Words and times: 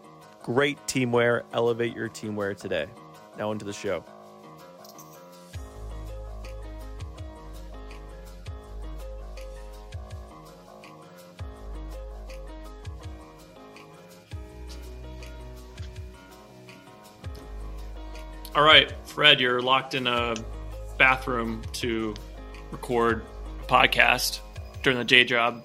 great 0.42 0.78
teamwear. 0.86 1.42
Elevate 1.52 1.94
your 1.94 2.08
teamwear 2.08 2.56
today. 2.56 2.86
Now, 3.38 3.52
into 3.52 3.64
the 3.64 3.72
show. 3.72 4.04
All 18.54 18.62
right, 18.62 18.92
Fred, 19.06 19.40
you're 19.40 19.62
locked 19.62 19.94
in 19.94 20.06
a 20.06 20.34
bathroom 21.02 21.60
to 21.72 22.14
record 22.70 23.24
a 23.60 23.64
podcast 23.64 24.38
during 24.84 24.96
the 24.96 25.04
day 25.04 25.24
job. 25.24 25.64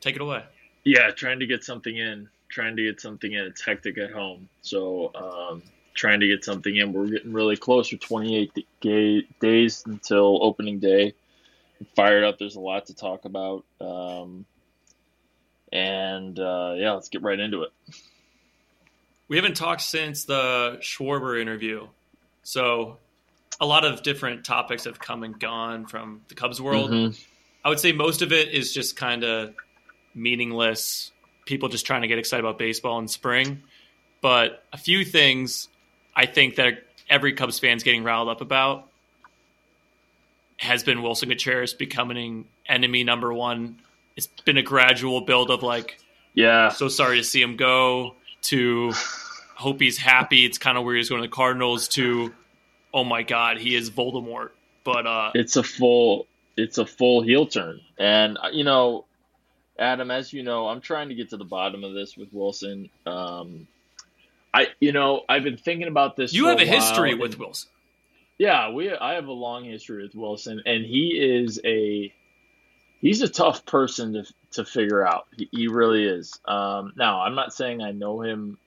Take 0.00 0.16
it 0.16 0.22
away. 0.22 0.42
Yeah, 0.82 1.10
trying 1.10 1.40
to 1.40 1.46
get 1.46 1.62
something 1.62 1.94
in. 1.94 2.30
Trying 2.48 2.74
to 2.76 2.84
get 2.84 3.02
something 3.02 3.30
in. 3.30 3.44
It's 3.44 3.62
hectic 3.62 3.98
at 3.98 4.12
home. 4.12 4.48
So, 4.62 5.12
um, 5.14 5.62
trying 5.92 6.20
to 6.20 6.26
get 6.26 6.42
something 6.42 6.74
in. 6.74 6.94
We're 6.94 7.08
getting 7.08 7.34
really 7.34 7.58
close. 7.58 7.90
for 7.90 7.98
28 7.98 8.66
day, 8.80 9.26
days 9.40 9.84
until 9.84 10.42
opening 10.42 10.78
day. 10.78 11.12
I'm 11.78 11.86
fired 11.94 12.24
up. 12.24 12.38
There's 12.38 12.56
a 12.56 12.60
lot 12.60 12.86
to 12.86 12.94
talk 12.94 13.26
about. 13.26 13.66
Um, 13.78 14.46
and 15.70 16.38
uh, 16.38 16.72
yeah, 16.78 16.92
let's 16.92 17.10
get 17.10 17.20
right 17.20 17.38
into 17.38 17.64
it. 17.64 17.72
We 19.28 19.36
haven't 19.36 19.58
talked 19.58 19.82
since 19.82 20.24
the 20.24 20.78
Schwarber 20.80 21.38
interview. 21.38 21.88
So 22.42 23.00
a 23.60 23.66
lot 23.66 23.84
of 23.84 24.02
different 24.02 24.44
topics 24.44 24.84
have 24.84 24.98
come 24.98 25.22
and 25.22 25.38
gone 25.38 25.86
from 25.86 26.22
the 26.28 26.34
Cubs 26.34 26.60
world. 26.60 26.90
Mm-hmm. 26.90 27.22
I 27.64 27.68
would 27.68 27.80
say 27.80 27.92
most 27.92 28.22
of 28.22 28.32
it 28.32 28.48
is 28.48 28.72
just 28.72 28.96
kind 28.96 29.24
of 29.24 29.54
meaningless. 30.14 31.12
People 31.46 31.68
just 31.68 31.86
trying 31.86 32.02
to 32.02 32.08
get 32.08 32.18
excited 32.18 32.44
about 32.44 32.58
baseball 32.58 32.98
in 32.98 33.08
spring. 33.08 33.62
But 34.20 34.64
a 34.72 34.76
few 34.76 35.04
things 35.04 35.68
I 36.16 36.26
think 36.26 36.56
that 36.56 36.84
every 37.08 37.32
Cubs 37.34 37.58
fan's 37.58 37.82
getting 37.82 38.04
riled 38.04 38.28
up 38.28 38.40
about 38.40 38.88
has 40.56 40.82
been 40.82 40.98
Willson 40.98 41.28
Contreras 41.28 41.74
becoming 41.74 42.46
enemy 42.66 43.04
number 43.04 43.32
one. 43.32 43.80
It's 44.16 44.28
been 44.44 44.56
a 44.56 44.62
gradual 44.62 45.22
build 45.22 45.50
of 45.50 45.62
like, 45.62 45.98
yeah, 46.34 46.68
so 46.70 46.88
sorry 46.88 47.18
to 47.18 47.24
see 47.24 47.42
him 47.42 47.56
go 47.56 48.14
to 48.42 48.92
hope 49.54 49.80
he's 49.80 49.98
happy. 49.98 50.44
It's 50.44 50.58
kind 50.58 50.78
of 50.78 50.84
where 50.84 50.96
he's 50.96 51.08
going 51.08 51.22
to 51.22 51.28
the 51.28 51.32
Cardinals 51.32 51.88
to 51.88 52.32
oh 52.94 53.04
my 53.04 53.24
god, 53.24 53.58
he 53.58 53.74
is 53.74 53.90
Voldemort. 53.90 54.50
But 54.84 55.06
uh, 55.06 55.32
it's 55.34 55.56
a 55.56 55.62
full 55.62 56.26
it's 56.56 56.78
a 56.78 56.86
full 56.86 57.22
heel 57.22 57.46
turn, 57.46 57.80
and 57.98 58.38
uh, 58.38 58.48
you 58.52 58.64
know, 58.64 59.04
Adam, 59.78 60.10
as 60.10 60.32
you 60.32 60.42
know, 60.42 60.68
I'm 60.68 60.80
trying 60.80 61.08
to 61.08 61.14
get 61.14 61.30
to 61.30 61.36
the 61.36 61.44
bottom 61.44 61.84
of 61.84 61.92
this 61.92 62.16
with 62.16 62.32
Willson. 62.32 62.90
Um, 63.04 63.66
I 64.52 64.68
you 64.80 64.92
know 64.92 65.22
I've 65.28 65.42
been 65.42 65.56
thinking 65.56 65.88
about 65.88 66.16
this. 66.16 66.32
You 66.32 66.46
have 66.46 66.60
a, 66.60 66.62
a 66.62 66.66
history 66.66 67.14
with 67.14 67.38
Willson. 67.38 67.66
Yeah, 68.38 68.70
we 68.70 68.94
I 68.94 69.14
have 69.14 69.26
a 69.26 69.32
long 69.32 69.64
history 69.64 70.02
with 70.02 70.14
Willson, 70.14 70.60
and 70.66 70.84
he 70.84 71.18
is 71.18 71.60
a 71.64 72.12
he's 73.00 73.22
a 73.22 73.28
tough 73.28 73.64
person 73.64 74.12
to 74.12 74.24
to 74.52 74.64
figure 74.64 75.06
out. 75.06 75.26
He, 75.36 75.48
he 75.50 75.68
really 75.68 76.04
is. 76.04 76.38
Um, 76.44 76.92
now, 76.96 77.22
I'm 77.22 77.34
not 77.34 77.54
saying 77.54 77.80
I 77.80 77.92
know 77.92 78.20
him 78.20 78.58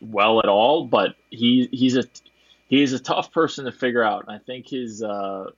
well 0.00 0.40
at 0.40 0.48
all, 0.48 0.84
but 0.84 1.14
he 1.30 1.68
he's 1.70 1.96
a 1.96 2.04
he's 2.72 2.94
a 2.94 2.98
tough 2.98 3.30
person 3.32 3.66
to 3.66 3.72
figure 3.72 4.02
out. 4.02 4.24
I 4.28 4.38
think 4.38 4.66
his 4.66 5.02
uh, 5.02 5.50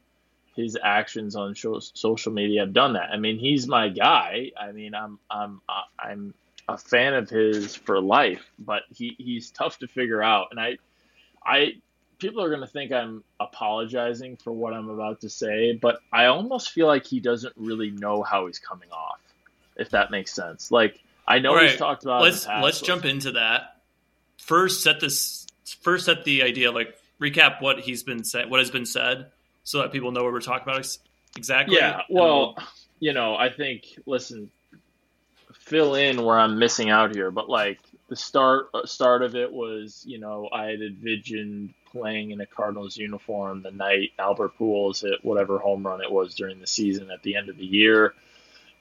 his 0.56 0.76
actions 0.82 1.36
on 1.36 1.54
show, 1.54 1.78
social 1.78 2.32
media 2.32 2.62
have 2.62 2.72
done 2.72 2.94
that. 2.94 3.10
I 3.12 3.16
mean, 3.16 3.38
he's 3.38 3.68
my 3.68 3.88
guy. 3.88 4.50
I 4.60 4.72
mean, 4.72 4.94
I'm 4.94 5.18
I'm 5.30 5.62
I'm 5.98 6.34
a 6.68 6.76
fan 6.76 7.14
of 7.14 7.30
his 7.30 7.76
for 7.76 8.00
life, 8.00 8.50
but 8.58 8.82
he 8.92 9.14
he's 9.16 9.50
tough 9.52 9.78
to 9.78 9.86
figure 9.86 10.22
out. 10.22 10.48
And 10.50 10.60
I 10.60 10.78
I 11.46 11.74
people 12.18 12.42
are 12.42 12.48
going 12.48 12.62
to 12.62 12.66
think 12.66 12.90
I'm 12.90 13.22
apologizing 13.38 14.36
for 14.36 14.52
what 14.52 14.74
I'm 14.74 14.88
about 14.88 15.20
to 15.20 15.30
say, 15.30 15.72
but 15.72 16.00
I 16.12 16.26
almost 16.26 16.72
feel 16.72 16.88
like 16.88 17.06
he 17.06 17.20
doesn't 17.20 17.54
really 17.56 17.90
know 17.90 18.22
how 18.24 18.46
he's 18.46 18.58
coming 18.58 18.90
off. 18.90 19.20
If 19.76 19.90
that 19.90 20.10
makes 20.10 20.32
sense. 20.32 20.72
Like 20.72 21.00
I 21.28 21.38
know 21.38 21.54
right. 21.54 21.70
he's 21.70 21.78
talked 21.78 22.02
about. 22.02 22.22
Let's 22.22 22.44
let's 22.48 22.80
jump 22.80 23.04
into 23.04 23.32
that. 23.32 23.82
First, 24.36 24.82
set 24.82 24.98
this. 24.98 25.46
First, 25.80 26.06
set 26.06 26.24
the 26.24 26.42
idea 26.42 26.70
like 26.70 26.98
recap 27.20 27.62
what 27.62 27.80
he's 27.80 28.02
been 28.02 28.24
said, 28.24 28.50
what 28.50 28.60
has 28.60 28.70
been 28.70 28.86
said, 28.86 29.26
so 29.62 29.78
that 29.78 29.92
people 29.92 30.12
know 30.12 30.22
what 30.22 30.32
we're 30.32 30.40
talking 30.40 30.64
about 30.64 30.86
exactly. 31.36 31.76
Yeah. 31.76 32.02
Well, 32.08 32.56
you 33.00 33.12
know, 33.12 33.36
I 33.36 33.50
think 33.50 33.84
listen, 34.06 34.50
fill 35.52 35.94
in 35.94 36.22
where 36.22 36.38
I'm 36.38 36.58
missing 36.58 36.90
out 36.90 37.14
here, 37.14 37.30
but 37.30 37.48
like 37.48 37.78
the 38.08 38.16
start 38.16 38.68
uh, 38.74 38.86
start 38.86 39.22
of 39.22 39.34
it 39.34 39.52
was, 39.52 40.02
you 40.06 40.18
know, 40.18 40.48
I 40.52 40.66
had 40.66 40.80
envisioned 40.80 41.74
playing 41.90 42.32
in 42.32 42.40
a 42.40 42.46
Cardinals 42.46 42.96
uniform 42.96 43.62
the 43.62 43.70
night 43.70 44.10
Albert 44.18 44.58
Pujols 44.58 45.02
hit 45.02 45.24
whatever 45.24 45.58
home 45.58 45.86
run 45.86 46.02
it 46.02 46.10
was 46.10 46.34
during 46.34 46.60
the 46.60 46.66
season 46.66 47.10
at 47.10 47.22
the 47.22 47.36
end 47.36 47.48
of 47.48 47.56
the 47.56 47.64
year 47.64 48.14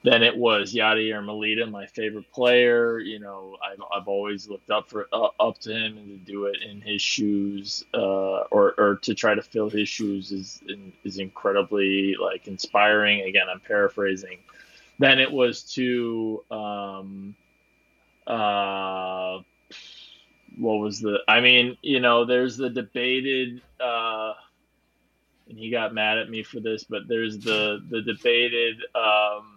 then 0.03 0.21
it 0.21 0.35
was 0.35 0.73
Yadier 0.73 1.23
Molina, 1.23 1.65
my 1.65 1.85
favorite 1.85 2.29
player. 2.31 2.99
You 2.99 3.19
know, 3.19 3.55
I've, 3.63 3.81
I've 3.95 4.07
always 4.07 4.49
looked 4.49 4.69
up 4.69 4.89
for 4.89 5.07
uh, 5.13 5.29
up 5.39 5.59
to 5.59 5.71
him 5.71 5.97
and 5.97 6.07
to 6.07 6.31
do 6.31 6.45
it 6.45 6.57
in 6.61 6.81
his 6.81 7.01
shoes, 7.01 7.85
uh, 7.93 8.41
or 8.51 8.73
or 8.77 8.99
to 9.03 9.15
try 9.15 9.33
to 9.33 9.41
fill 9.41 9.69
his 9.69 9.87
shoes 9.87 10.31
is 10.31 10.61
is 11.05 11.19
incredibly 11.19 12.15
like 12.21 12.47
inspiring. 12.47 13.21
Again, 13.21 13.47
I'm 13.49 13.61
paraphrasing. 13.61 14.39
Then 14.99 15.19
it 15.19 15.31
was 15.31 15.63
to 15.75 16.43
um, 16.51 17.35
uh, 18.27 19.39
what 20.57 20.75
was 20.75 20.99
the? 20.99 21.19
I 21.29 21.39
mean, 21.39 21.77
you 21.81 22.01
know, 22.01 22.25
there's 22.25 22.57
the 22.57 22.69
debated. 22.69 23.61
Uh, 23.79 24.33
and 25.49 25.57
he 25.57 25.69
got 25.69 25.93
mad 25.93 26.17
at 26.17 26.29
me 26.29 26.41
for 26.43 26.59
this, 26.59 26.83
but 26.83 27.07
there's 27.07 27.39
the 27.39 27.83
the 27.89 28.01
debated. 28.01 28.77
Um, 28.95 29.52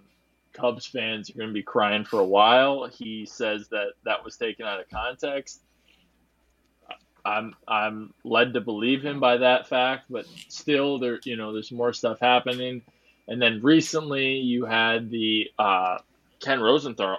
Cubs 0.57 0.87
fans 0.87 1.31
are 1.31 1.35
going 1.35 1.49
to 1.49 1.55
be 1.55 1.63
crying 1.63 2.05
for 2.05 2.19
a 2.19 2.25
while. 2.25 2.87
He 2.87 3.27
says 3.27 3.69
that 3.69 3.93
that 4.05 4.25
was 4.25 4.37
taken 4.37 4.67
out 4.67 4.81
of 4.81 4.89
context. 4.89 5.61
I'm 7.25 7.55
I'm 7.67 8.15
led 8.25 8.55
to 8.55 8.61
believe 8.61 9.05
him 9.05 9.21
by 9.21 9.39
that 9.39 9.69
fact, 9.69 10.05
but 10.09 10.27
still, 10.49 10.99
there 10.99 11.19
you 11.25 11.37
know 11.37 11.53
there's 11.53 11.73
more 11.73 11.93
stuff 11.93 12.21
happening. 12.21 12.83
And 13.29 13.43
then 13.43 13.61
recently, 13.63 14.37
you 14.37 14.65
had 14.65 15.11
the 15.11 15.51
uh, 15.59 15.99
Ken 16.41 16.61
Rosenthal 16.61 17.19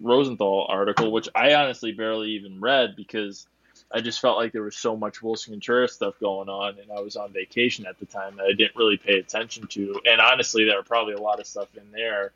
Rosenthal 0.00 0.66
article, 0.68 1.12
which 1.12 1.28
I 1.34 1.54
honestly 1.54 1.92
barely 1.92 2.30
even 2.30 2.60
read 2.60 2.96
because 2.96 3.46
I 3.92 4.00
just 4.00 4.20
felt 4.20 4.38
like 4.38 4.52
there 4.52 4.62
was 4.62 4.76
so 4.76 4.96
much 4.96 5.22
Willson 5.22 5.50
Contreras 5.50 5.92
stuff 5.92 6.14
going 6.18 6.48
on, 6.48 6.78
and 6.78 6.90
I 6.90 7.00
was 7.00 7.16
on 7.16 7.32
vacation 7.32 7.86
at 7.86 7.98
the 7.98 8.06
time 8.06 8.36
that 8.36 8.46
I 8.46 8.52
didn't 8.52 8.74
really 8.74 8.96
pay 8.96 9.18
attention 9.18 9.66
to. 9.68 10.00
And 10.06 10.20
honestly, 10.20 10.64
there 10.64 10.76
were 10.76 10.82
probably 10.82 11.14
a 11.14 11.20
lot 11.20 11.40
of 11.40 11.46
stuff 11.46 11.68
in 11.76 11.92
there 11.92 12.32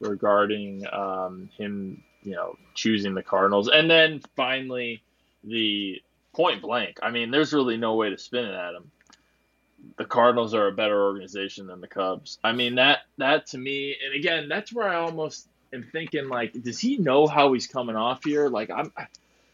regarding 0.00 0.86
um, 0.92 1.50
him, 1.56 2.02
you 2.22 2.32
know, 2.32 2.56
choosing 2.74 3.14
the 3.14 3.22
Cardinals, 3.22 3.68
and 3.68 3.90
then 3.90 4.20
finally 4.36 5.02
the 5.44 6.02
point 6.34 6.62
blank. 6.62 6.98
I 7.02 7.10
mean, 7.10 7.30
there's 7.30 7.52
really 7.52 7.76
no 7.76 7.94
way 7.96 8.10
to 8.10 8.18
spin 8.18 8.44
it 8.44 8.54
at 8.54 8.74
him. 8.74 8.90
the 9.98 10.04
Cardinals 10.04 10.54
are 10.54 10.68
a 10.68 10.72
better 10.72 11.04
organization 11.04 11.66
than 11.66 11.80
the 11.80 11.88
Cubs. 11.88 12.38
I 12.44 12.52
mean 12.52 12.76
that 12.76 13.00
that 13.18 13.46
to 13.48 13.58
me, 13.58 13.96
and 14.04 14.14
again, 14.14 14.48
that's 14.48 14.72
where 14.72 14.88
I 14.88 14.96
almost 14.96 15.48
am 15.72 15.88
thinking 15.92 16.28
like, 16.28 16.52
does 16.62 16.78
he 16.80 16.96
know 16.98 17.26
how 17.26 17.52
he's 17.52 17.66
coming 17.66 17.96
off 17.96 18.24
here? 18.24 18.48
Like 18.48 18.70
I'm, 18.70 18.92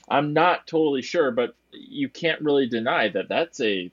I'm 0.09 0.33
not 0.33 0.67
totally 0.67 1.03
sure, 1.03 1.31
but 1.31 1.55
you 1.73 2.09
can't 2.09 2.43
really 2.43 2.69
deny 2.69 3.09
that 3.09 3.29
that's 3.29 3.61
a 3.61 3.91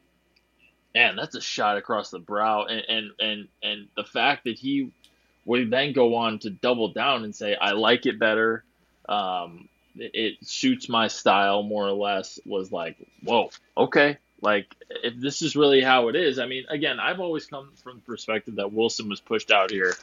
man, 0.95 1.15
that's 1.15 1.35
a 1.35 1.41
shot 1.41 1.77
across 1.77 2.11
the 2.11 2.19
brow, 2.19 2.65
and 2.65 2.83
and 2.87 3.11
and 3.19 3.47
and 3.63 3.87
the 3.95 4.03
fact 4.03 4.45
that 4.45 4.57
he 4.59 4.91
would 5.45 5.69
then 5.69 5.93
go 5.93 6.15
on 6.15 6.39
to 6.39 6.49
double 6.49 6.93
down 6.93 7.23
and 7.23 7.35
say, 7.35 7.55
I 7.55 7.71
like 7.71 8.05
it 8.05 8.19
better. 8.19 8.63
Um, 9.09 9.67
it, 9.97 10.11
it 10.13 10.47
suits 10.47 10.89
my 10.89 11.07
style 11.07 11.63
more 11.63 11.85
or 11.85 11.91
less. 11.91 12.39
Was 12.45 12.71
like, 12.71 12.97
whoa, 13.23 13.49
okay, 13.77 14.17
like, 14.41 14.75
if 14.89 15.15
this 15.17 15.41
is 15.41 15.55
really 15.55 15.81
how 15.81 16.09
it 16.09 16.17
is, 16.17 16.37
I 16.37 16.45
mean, 16.47 16.65
again, 16.69 16.99
I've 16.99 17.21
always 17.21 17.45
come 17.45 17.71
from 17.81 17.97
the 17.97 18.01
perspective 18.01 18.55
that 18.55 18.73
Willson 18.73 19.09
was 19.09 19.21
pushed 19.21 19.51
out 19.51 19.71
here. 19.71 19.93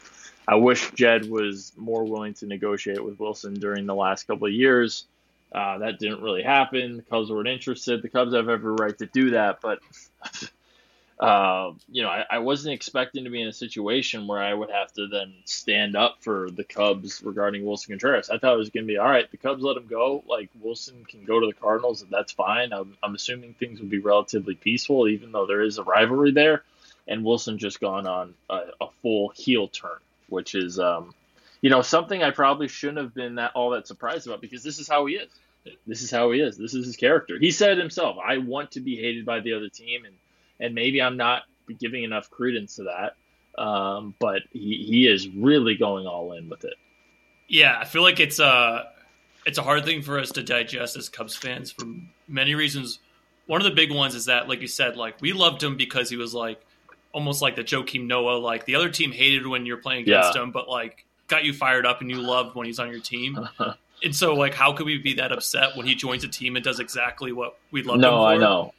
I 0.48 0.54
wish 0.54 0.90
Jed 0.92 1.28
was 1.28 1.72
more 1.76 2.04
willing 2.04 2.32
to 2.34 2.46
negotiate 2.46 3.04
with 3.04 3.18
Willson 3.18 3.60
during 3.60 3.84
the 3.84 3.94
last 3.94 4.26
couple 4.26 4.46
of 4.46 4.52
years. 4.54 5.04
Uh, 5.52 5.78
that 5.78 5.98
didn't 5.98 6.22
really 6.22 6.42
happen. 6.42 6.96
The 6.96 7.02
Cubs 7.02 7.30
weren't 7.30 7.48
interested. 7.48 8.02
The 8.02 8.08
Cubs 8.08 8.34
have 8.34 8.48
every 8.48 8.72
right 8.72 8.96
to 8.98 9.06
do 9.06 9.30
that, 9.30 9.60
but 9.60 9.80
uh, 11.20 11.74
you 11.90 12.02
know, 12.02 12.08
I, 12.08 12.24
I, 12.30 12.38
wasn't 12.38 12.72
expecting 12.72 13.24
to 13.24 13.30
be 13.30 13.42
in 13.42 13.48
a 13.48 13.52
situation 13.52 14.26
where 14.26 14.38
I 14.38 14.54
would 14.54 14.70
have 14.70 14.90
to 14.94 15.06
then 15.06 15.34
stand 15.44 15.94
up 15.94 16.16
for 16.20 16.50
the 16.50 16.64
Cubs 16.64 17.22
regarding 17.22 17.62
Willson 17.62 17.88
Contreras. 17.88 18.30
I 18.30 18.38
thought 18.38 18.54
it 18.54 18.58
was 18.58 18.70
going 18.70 18.86
to 18.86 18.90
be 18.90 18.96
all 18.96 19.06
right. 19.08 19.30
The 19.30 19.36
Cubs 19.36 19.62
let 19.62 19.76
him 19.76 19.86
go. 19.86 20.24
Like 20.26 20.48
Willson 20.64 21.06
can 21.06 21.26
go 21.26 21.38
to 21.38 21.46
the 21.46 21.52
Cardinals, 21.52 22.00
and 22.00 22.10
that's 22.10 22.32
fine. 22.32 22.72
I'm, 22.72 22.96
I'm 23.02 23.14
assuming 23.14 23.52
things 23.52 23.80
would 23.80 23.90
be 23.90 23.98
relatively 23.98 24.54
peaceful, 24.54 25.08
even 25.08 25.30
though 25.30 25.44
there 25.44 25.60
is 25.60 25.76
a 25.76 25.82
rivalry 25.82 26.32
there. 26.32 26.62
And 27.06 27.22
Willson 27.22 27.58
just 27.58 27.80
gone 27.80 28.06
on 28.06 28.32
a, 28.48 28.60
a 28.80 28.86
full 29.02 29.28
heel 29.28 29.68
turn, 29.68 29.98
which 30.30 30.54
is, 30.54 30.78
um, 30.78 31.12
you 31.60 31.68
know, 31.68 31.82
something 31.82 32.22
I 32.22 32.30
probably 32.30 32.68
shouldn't 32.68 32.98
have 32.98 33.12
been 33.12 33.34
that 33.34 33.52
all 33.54 33.70
that 33.70 33.86
surprised 33.86 34.26
about 34.26 34.40
because 34.40 34.62
this 34.62 34.78
is 34.78 34.88
how 34.88 35.04
he 35.04 35.16
is. 35.16 35.28
This 35.86 36.00
is 36.00 36.10
how 36.10 36.30
he 36.30 36.40
is. 36.40 36.56
This 36.56 36.72
is 36.72 36.86
his 36.86 36.96
character. 36.96 37.38
He 37.38 37.50
said 37.50 37.76
himself, 37.76 38.16
"I 38.24 38.38
want 38.38 38.70
to 38.72 38.80
be 38.80 38.96
hated 38.96 39.26
by 39.26 39.40
the 39.40 39.52
other 39.52 39.68
team," 39.68 40.06
and 40.06 40.14
and 40.60 40.74
maybe 40.74 41.02
I'm 41.02 41.16
not 41.16 41.42
giving 41.78 42.04
enough 42.04 42.30
credence 42.30 42.76
to 42.76 42.84
that. 42.84 43.60
Um, 43.60 44.14
but 44.18 44.42
he, 44.52 44.84
he 44.88 45.06
is 45.08 45.28
really 45.28 45.76
going 45.76 46.06
all 46.06 46.32
in 46.32 46.48
with 46.48 46.64
it. 46.64 46.74
Yeah, 47.48 47.76
I 47.78 47.84
feel 47.84 48.02
like 48.02 48.20
it's 48.20 48.38
a 48.38 48.86
it's 49.44 49.58
a 49.58 49.62
hard 49.62 49.84
thing 49.84 50.02
for 50.02 50.18
us 50.18 50.30
to 50.32 50.42
digest 50.42 50.96
as 50.96 51.08
Cubs 51.08 51.36
fans 51.36 51.72
for 51.72 51.86
many 52.28 52.54
reasons. 52.54 53.00
One 53.46 53.60
of 53.60 53.64
the 53.64 53.74
big 53.74 53.92
ones 53.92 54.14
is 54.14 54.26
that, 54.26 54.48
like 54.48 54.60
you 54.60 54.68
said, 54.68 54.96
like 54.96 55.20
we 55.20 55.32
loved 55.32 55.62
him 55.62 55.76
because 55.76 56.08
he 56.08 56.16
was 56.16 56.32
like 56.32 56.60
almost 57.12 57.42
like 57.42 57.56
the 57.56 57.64
Joakim 57.64 58.06
Noah. 58.06 58.38
Like 58.38 58.66
the 58.66 58.76
other 58.76 58.88
team 58.88 59.10
hated 59.10 59.46
when 59.46 59.66
you're 59.66 59.78
playing 59.78 60.02
against 60.02 60.36
yeah. 60.36 60.42
him, 60.42 60.52
but 60.52 60.68
like 60.68 61.04
got 61.26 61.44
you 61.44 61.52
fired 61.52 61.86
up 61.86 62.00
and 62.00 62.10
you 62.10 62.18
loved 62.18 62.54
when 62.54 62.66
he's 62.66 62.78
on 62.78 62.88
your 62.90 63.00
team. 63.00 63.38
and 64.04 64.14
so, 64.14 64.34
like, 64.34 64.54
how 64.54 64.72
could 64.72 64.86
we 64.86 64.98
be 64.98 65.14
that 65.14 65.32
upset 65.32 65.76
when 65.76 65.86
he 65.86 65.96
joins 65.96 66.22
a 66.22 66.28
team 66.28 66.54
and 66.54 66.64
does 66.64 66.78
exactly 66.78 67.32
what 67.32 67.58
we 67.72 67.82
love? 67.82 67.98
No, 67.98 68.24
I 68.24 68.36
know 68.36 68.72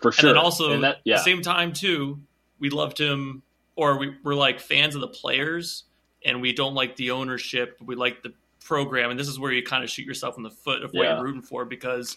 for 0.00 0.12
sure. 0.12 0.30
And 0.30 0.36
then 0.36 0.44
also, 0.44 0.80
that, 0.80 0.98
yeah. 1.04 1.14
at 1.14 1.18
the 1.18 1.24
same 1.24 1.42
time, 1.42 1.72
too, 1.72 2.20
we 2.58 2.70
loved 2.70 2.98
him, 2.98 3.42
or 3.76 3.98
we, 3.98 4.14
we're 4.22 4.34
like 4.34 4.60
fans 4.60 4.94
of 4.94 5.00
the 5.00 5.08
players, 5.08 5.84
and 6.24 6.40
we 6.40 6.52
don't 6.52 6.74
like 6.74 6.96
the 6.96 7.12
ownership. 7.12 7.76
But 7.78 7.88
we 7.88 7.94
like 7.94 8.22
the 8.22 8.32
program, 8.64 9.10
and 9.10 9.18
this 9.18 9.28
is 9.28 9.38
where 9.38 9.52
you 9.52 9.62
kind 9.62 9.84
of 9.84 9.90
shoot 9.90 10.06
yourself 10.06 10.36
in 10.36 10.42
the 10.42 10.50
foot 10.50 10.82
of 10.82 10.90
what 10.92 11.04
yeah. 11.04 11.14
you're 11.14 11.24
rooting 11.24 11.42
for 11.42 11.64
because, 11.64 12.16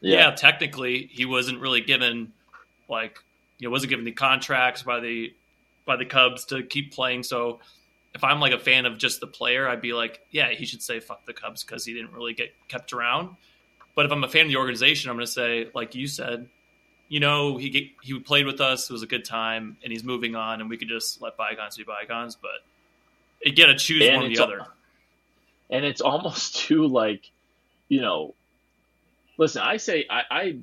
yeah. 0.00 0.28
yeah, 0.28 0.30
technically, 0.32 1.08
he 1.12 1.24
wasn't 1.24 1.60
really 1.60 1.80
given 1.80 2.32
like 2.88 3.18
you 3.58 3.68
know 3.68 3.72
wasn't 3.72 3.90
given 3.90 4.04
the 4.04 4.12
contracts 4.12 4.82
by 4.82 5.00
the 5.00 5.32
by 5.86 5.96
the 5.96 6.04
Cubs 6.04 6.44
to 6.46 6.62
keep 6.62 6.92
playing. 6.92 7.22
So 7.22 7.60
if 8.14 8.24
I'm 8.24 8.40
like 8.40 8.52
a 8.52 8.58
fan 8.58 8.86
of 8.86 8.98
just 8.98 9.20
the 9.20 9.26
player, 9.26 9.68
I'd 9.68 9.80
be 9.80 9.92
like, 9.92 10.20
yeah, 10.30 10.50
he 10.50 10.66
should 10.66 10.82
say 10.82 11.00
fuck 11.00 11.24
the 11.26 11.32
Cubs 11.32 11.64
because 11.64 11.84
he 11.84 11.94
didn't 11.94 12.12
really 12.12 12.34
get 12.34 12.50
kept 12.68 12.92
around. 12.92 13.36
But 13.94 14.06
if 14.06 14.12
I'm 14.12 14.22
a 14.22 14.28
fan 14.28 14.42
of 14.42 14.48
the 14.48 14.56
organization, 14.56 15.10
I'm 15.10 15.16
going 15.16 15.26
to 15.26 15.32
say, 15.32 15.68
like 15.74 15.94
you 15.94 16.06
said, 16.06 16.48
you 17.08 17.20
know, 17.20 17.56
he 17.56 17.94
he 18.02 18.18
played 18.20 18.46
with 18.46 18.60
us. 18.60 18.88
It 18.88 18.92
was 18.92 19.02
a 19.02 19.06
good 19.06 19.24
time, 19.24 19.78
and 19.82 19.92
he's 19.92 20.04
moving 20.04 20.36
on, 20.36 20.60
and 20.60 20.68
we 20.68 20.76
could 20.76 20.88
just 20.88 21.20
let 21.22 21.36
bygones 21.36 21.76
be 21.76 21.84
bygones. 21.84 22.36
But 22.36 22.50
you 23.42 23.56
got 23.56 23.72
to 23.72 23.76
choose 23.76 24.06
and 24.06 24.16
one 24.16 24.26
or 24.26 24.28
the 24.28 24.42
other. 24.42 24.66
And 25.70 25.84
it's 25.84 26.00
almost 26.00 26.56
too 26.66 26.86
like, 26.86 27.30
you 27.88 28.00
know, 28.00 28.34
listen. 29.38 29.62
I 29.62 29.78
say 29.78 30.06
I, 30.08 30.22
I 30.30 30.58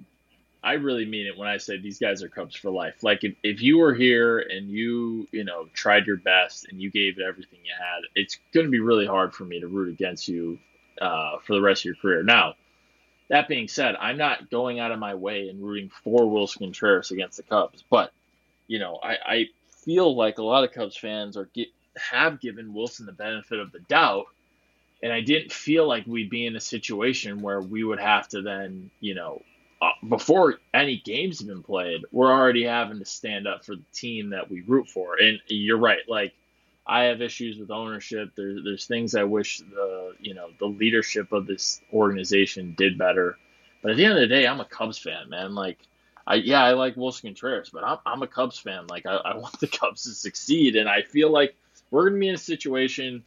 I 0.65 0.73
really 0.73 1.05
mean 1.05 1.27
it 1.27 1.37
when 1.37 1.47
I 1.47 1.57
say 1.57 1.77
these 1.77 1.99
guys 1.99 2.23
are 2.23 2.27
Cubs 2.27 2.55
for 2.55 2.71
life. 2.71 3.03
Like 3.03 3.23
if, 3.23 3.35
if 3.43 3.61
you 3.61 3.77
were 3.77 3.93
here 3.93 4.39
and 4.39 4.67
you, 4.67 5.27
you 5.31 5.43
know, 5.43 5.67
tried 5.75 6.07
your 6.07 6.17
best 6.17 6.67
and 6.69 6.81
you 6.81 6.89
gave 6.89 7.19
everything 7.19 7.59
you 7.63 7.73
had, 7.77 8.01
it's 8.15 8.39
going 8.51 8.65
to 8.65 8.71
be 8.71 8.79
really 8.79 9.05
hard 9.05 9.35
for 9.35 9.45
me 9.45 9.59
to 9.59 9.67
root 9.67 9.89
against 9.89 10.27
you 10.27 10.57
uh, 10.99 11.37
for 11.45 11.53
the 11.53 11.61
rest 11.61 11.81
of 11.81 11.85
your 11.85 11.95
career. 11.95 12.23
Now, 12.23 12.55
that 13.29 13.47
being 13.47 13.67
said, 13.67 13.95
I'm 13.99 14.17
not 14.17 14.49
going 14.49 14.79
out 14.79 14.91
of 14.91 14.99
my 14.99 15.15
way 15.15 15.49
and 15.49 15.61
rooting 15.61 15.89
for 16.03 16.25
Willson 16.25 16.59
Contreras 16.59 17.11
against 17.11 17.37
the 17.37 17.43
Cubs, 17.43 17.83
but 17.89 18.11
you 18.67 18.79
know, 18.79 18.99
I, 19.01 19.17
I 19.25 19.45
feel 19.83 20.15
like 20.15 20.37
a 20.37 20.43
lot 20.43 20.63
of 20.63 20.71
Cubs 20.71 20.97
fans 20.97 21.37
are 21.37 21.45
get, 21.53 21.67
have 21.97 22.39
given 22.39 22.73
Wilson 22.73 23.05
the 23.05 23.11
benefit 23.11 23.59
of 23.59 23.71
the 23.71 23.79
doubt, 23.79 24.25
and 25.03 25.13
I 25.13 25.21
didn't 25.21 25.51
feel 25.51 25.87
like 25.87 26.07
we'd 26.07 26.29
be 26.29 26.45
in 26.45 26.55
a 26.55 26.61
situation 26.61 27.41
where 27.41 27.61
we 27.61 27.83
would 27.83 27.99
have 27.99 28.27
to 28.29 28.41
then, 28.41 28.89
you 28.99 29.13
know, 29.15 29.41
uh, 29.81 29.91
before 30.07 30.55
any 30.73 30.97
games 30.97 31.39
have 31.39 31.47
been 31.47 31.63
played, 31.63 32.01
we're 32.11 32.31
already 32.31 32.63
having 32.63 32.99
to 32.99 33.05
stand 33.05 33.47
up 33.47 33.65
for 33.65 33.75
the 33.75 33.83
team 33.93 34.29
that 34.29 34.49
we 34.49 34.61
root 34.61 34.87
for. 34.87 35.15
And 35.21 35.39
you're 35.47 35.77
right, 35.77 35.99
like 36.07 36.33
I 36.87 37.05
have 37.05 37.21
issues 37.21 37.57
with 37.57 37.71
ownership. 37.71 38.31
There's 38.35 38.63
there's 38.63 38.85
things 38.85 39.15
I 39.15 39.23
wish 39.23 39.59
the 39.59 40.13
you 40.19 40.33
know 40.33 40.49
the 40.59 40.67
leadership 40.67 41.31
of 41.31 41.47
this 41.47 41.81
organization 41.91 42.75
did 42.77 42.97
better. 42.97 43.37
But 43.81 43.91
at 43.91 43.97
the 43.97 44.05
end 44.05 44.13
of 44.13 44.21
the 44.21 44.27
day, 44.27 44.47
I'm 44.47 44.59
a 44.59 44.65
Cubs 44.65 44.97
fan, 44.97 45.29
man. 45.29 45.55
Like, 45.55 45.79
I 46.25 46.35
yeah, 46.35 46.63
I 46.63 46.71
like 46.71 46.95
Willson 46.95 47.23
Contreras, 47.23 47.69
but 47.71 47.83
I'm 47.83 47.97
I'm 48.05 48.21
a 48.21 48.27
Cubs 48.27 48.59
fan. 48.59 48.87
Like, 48.87 49.05
I, 49.05 49.15
I 49.15 49.37
want 49.37 49.59
the 49.59 49.67
Cubs 49.67 50.03
to 50.03 50.11
succeed, 50.11 50.75
and 50.75 50.87
I 50.87 51.01
feel 51.01 51.31
like 51.31 51.55
we're 51.89 52.07
gonna 52.09 52.19
be 52.19 52.29
in 52.29 52.35
a 52.35 52.39
situation. 52.39 53.23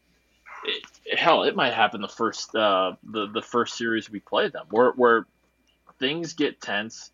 It, 0.64 1.18
hell, 1.18 1.44
it 1.44 1.56
might 1.56 1.74
happen 1.74 2.00
the 2.00 2.08
first 2.08 2.54
uh, 2.54 2.94
the 3.02 3.26
the 3.26 3.42
first 3.42 3.76
series 3.76 4.10
we 4.10 4.20
play 4.20 4.48
them, 4.48 4.66
where 4.70 4.92
where 4.92 5.26
things 5.98 6.34
get 6.34 6.60
tense 6.60 7.10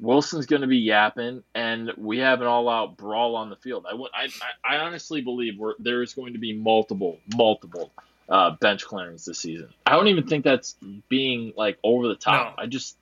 Willson's 0.00 0.46
going 0.46 0.62
to 0.62 0.68
be 0.68 0.78
yapping, 0.78 1.42
and 1.54 1.92
we 1.96 2.18
have 2.18 2.40
an 2.40 2.46
all-out 2.46 2.96
brawl 2.96 3.34
on 3.34 3.50
the 3.50 3.56
field. 3.56 3.84
I, 3.84 3.94
I, 3.94 4.28
I 4.64 4.76
honestly 4.78 5.20
believe 5.20 5.58
there 5.80 6.02
is 6.02 6.14
going 6.14 6.34
to 6.34 6.38
be 6.38 6.52
multiple, 6.52 7.18
multiple 7.34 7.90
uh, 8.28 8.52
bench 8.60 8.84
clearings 8.84 9.24
this 9.24 9.40
season. 9.40 9.68
I 9.84 9.92
don't 9.92 10.08
even 10.08 10.26
think 10.26 10.44
that's 10.44 10.76
being 11.08 11.52
like 11.56 11.78
over 11.82 12.06
the 12.06 12.14
top. 12.14 12.56
No. 12.56 12.62
I 12.62 12.66
just, 12.66 12.96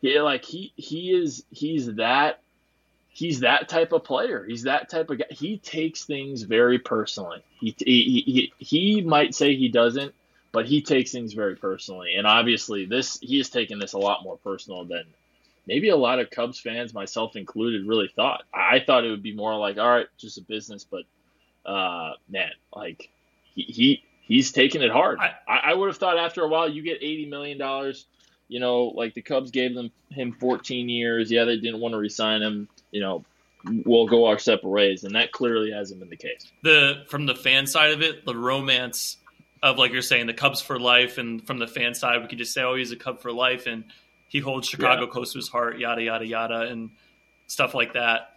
yeah, 0.00 0.22
like 0.22 0.44
he 0.44 0.72
he 0.76 1.10
is 1.10 1.44
he's 1.50 1.94
that 1.96 2.40
he's 3.08 3.40
that 3.40 3.68
type 3.68 3.92
of 3.92 4.04
player. 4.04 4.44
He's 4.46 4.62
that 4.62 4.88
type 4.88 5.10
of 5.10 5.18
guy. 5.18 5.26
He 5.30 5.58
takes 5.58 6.04
things 6.04 6.42
very 6.42 6.78
personally. 6.78 7.42
He 7.58 7.74
he 7.78 8.22
he, 8.24 8.52
he 8.58 9.00
might 9.00 9.34
say 9.34 9.56
he 9.56 9.70
doesn't, 9.70 10.14
but 10.52 10.66
he 10.66 10.82
takes 10.82 11.10
things 11.10 11.32
very 11.32 11.56
personally. 11.56 12.14
And 12.16 12.26
obviously, 12.26 12.86
this 12.86 13.18
he 13.18 13.38
has 13.38 13.50
taken 13.50 13.80
this 13.80 13.94
a 13.94 13.98
lot 13.98 14.22
more 14.22 14.36
personal 14.36 14.84
than 14.84 15.02
maybe 15.68 15.90
a 15.90 15.96
lot 15.96 16.18
of 16.18 16.30
Cubs 16.30 16.58
fans, 16.58 16.94
myself 16.94 17.36
included, 17.36 17.86
really 17.86 18.10
thought. 18.16 18.42
I 18.52 18.80
thought 18.80 19.04
it 19.04 19.10
would 19.10 19.22
be 19.22 19.36
more 19.36 19.54
like, 19.56 19.76
all 19.78 19.88
right, 19.88 20.06
just 20.16 20.38
a 20.38 20.40
business, 20.40 20.84
but 20.84 21.02
uh, 21.70 22.14
man, 22.28 22.50
like 22.74 23.10
he, 23.54 23.62
he 23.62 24.04
he's 24.22 24.50
taking 24.50 24.82
it 24.82 24.90
hard. 24.90 25.18
I, 25.20 25.34
I 25.46 25.74
would 25.74 25.88
have 25.88 25.98
thought 25.98 26.18
after 26.18 26.42
a 26.42 26.48
while, 26.48 26.68
you 26.68 26.82
get 26.82 26.96
eighty 27.02 27.26
million 27.26 27.58
dollars. 27.58 28.06
You 28.48 28.60
know, 28.60 28.84
like 28.86 29.12
the 29.12 29.20
Cubs 29.20 29.50
gave 29.50 29.74
them 29.74 29.90
him 30.08 30.32
14 30.32 30.88
years. 30.88 31.30
Yeah, 31.30 31.44
they 31.44 31.58
didn't 31.58 31.80
want 31.80 31.92
to 31.92 31.98
resign 31.98 32.40
him. 32.40 32.66
You 32.90 33.02
know, 33.02 33.24
we'll 33.84 34.06
go 34.06 34.24
our 34.24 34.38
separate 34.38 34.70
ways, 34.70 35.04
and 35.04 35.14
that 35.14 35.32
clearly 35.32 35.70
hasn't 35.70 36.00
been 36.00 36.08
the 36.08 36.16
case. 36.16 36.50
The 36.62 37.04
from 37.08 37.26
the 37.26 37.34
fan 37.34 37.66
side 37.66 37.92
of 37.92 38.00
it, 38.00 38.24
the 38.24 38.34
romance 38.34 39.18
of 39.62 39.76
like 39.76 39.92
you're 39.92 40.00
saying, 40.00 40.28
the 40.28 40.34
Cubs 40.34 40.62
for 40.62 40.80
life, 40.80 41.18
and 41.18 41.46
from 41.46 41.58
the 41.58 41.66
fan 41.66 41.94
side, 41.94 42.22
we 42.22 42.28
could 42.28 42.38
just 42.38 42.54
say, 42.54 42.62
oh, 42.62 42.74
he's 42.74 42.90
a 42.92 42.96
Cub 42.96 43.20
for 43.20 43.32
life, 43.32 43.66
and 43.66 43.84
he 44.28 44.40
holds 44.40 44.68
Chicago 44.68 45.02
yeah. 45.02 45.10
close 45.10 45.32
to 45.32 45.38
his 45.38 45.48
heart, 45.48 45.78
yada 45.78 46.02
yada 46.02 46.26
yada, 46.26 46.60
and 46.62 46.90
stuff 47.46 47.74
like 47.74 47.94
that. 47.94 48.34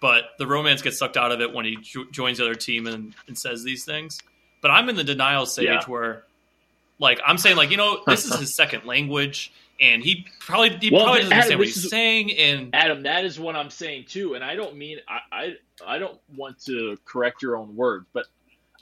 But 0.00 0.24
the 0.38 0.46
romance 0.46 0.82
gets 0.82 0.98
sucked 0.98 1.16
out 1.16 1.32
of 1.32 1.40
it 1.40 1.52
when 1.52 1.64
he 1.64 1.76
jo- 1.80 2.06
joins 2.12 2.38
the 2.38 2.44
other 2.44 2.54
team 2.54 2.86
and, 2.86 3.14
and, 3.26 3.36
says 3.36 3.64
these 3.64 3.84
things. 3.84 4.20
But 4.60 4.70
I'm 4.70 4.88
in 4.88 4.94
the 4.94 5.02
denial 5.02 5.44
stage 5.44 5.66
yeah. 5.66 5.84
where, 5.86 6.24
like, 7.00 7.20
I'm 7.26 7.36
saying, 7.36 7.56
like, 7.56 7.70
you 7.70 7.76
know, 7.76 8.00
this 8.06 8.24
is 8.24 8.38
his 8.38 8.54
second 8.54 8.84
language, 8.84 9.52
and 9.80 10.02
he 10.02 10.26
probably 10.40 10.76
he 10.80 10.90
well, 10.90 11.04
probably 11.04 11.22
doesn't 11.22 11.32
Adam, 11.32 11.42
understand 11.42 11.58
what 11.58 11.66
he's 11.66 11.84
is, 11.84 11.90
saying. 11.90 12.32
And 12.32 12.74
Adam, 12.74 13.02
that 13.04 13.24
is 13.24 13.40
what 13.40 13.56
I'm 13.56 13.70
saying 13.70 14.04
too. 14.08 14.34
And 14.34 14.44
I 14.44 14.54
don't 14.54 14.76
mean 14.76 14.98
I, 15.08 15.20
I 15.32 15.56
I 15.86 15.98
don't 15.98 16.18
want 16.36 16.60
to 16.66 16.98
correct 17.04 17.42
your 17.42 17.56
own 17.56 17.76
words, 17.76 18.06
but 18.12 18.26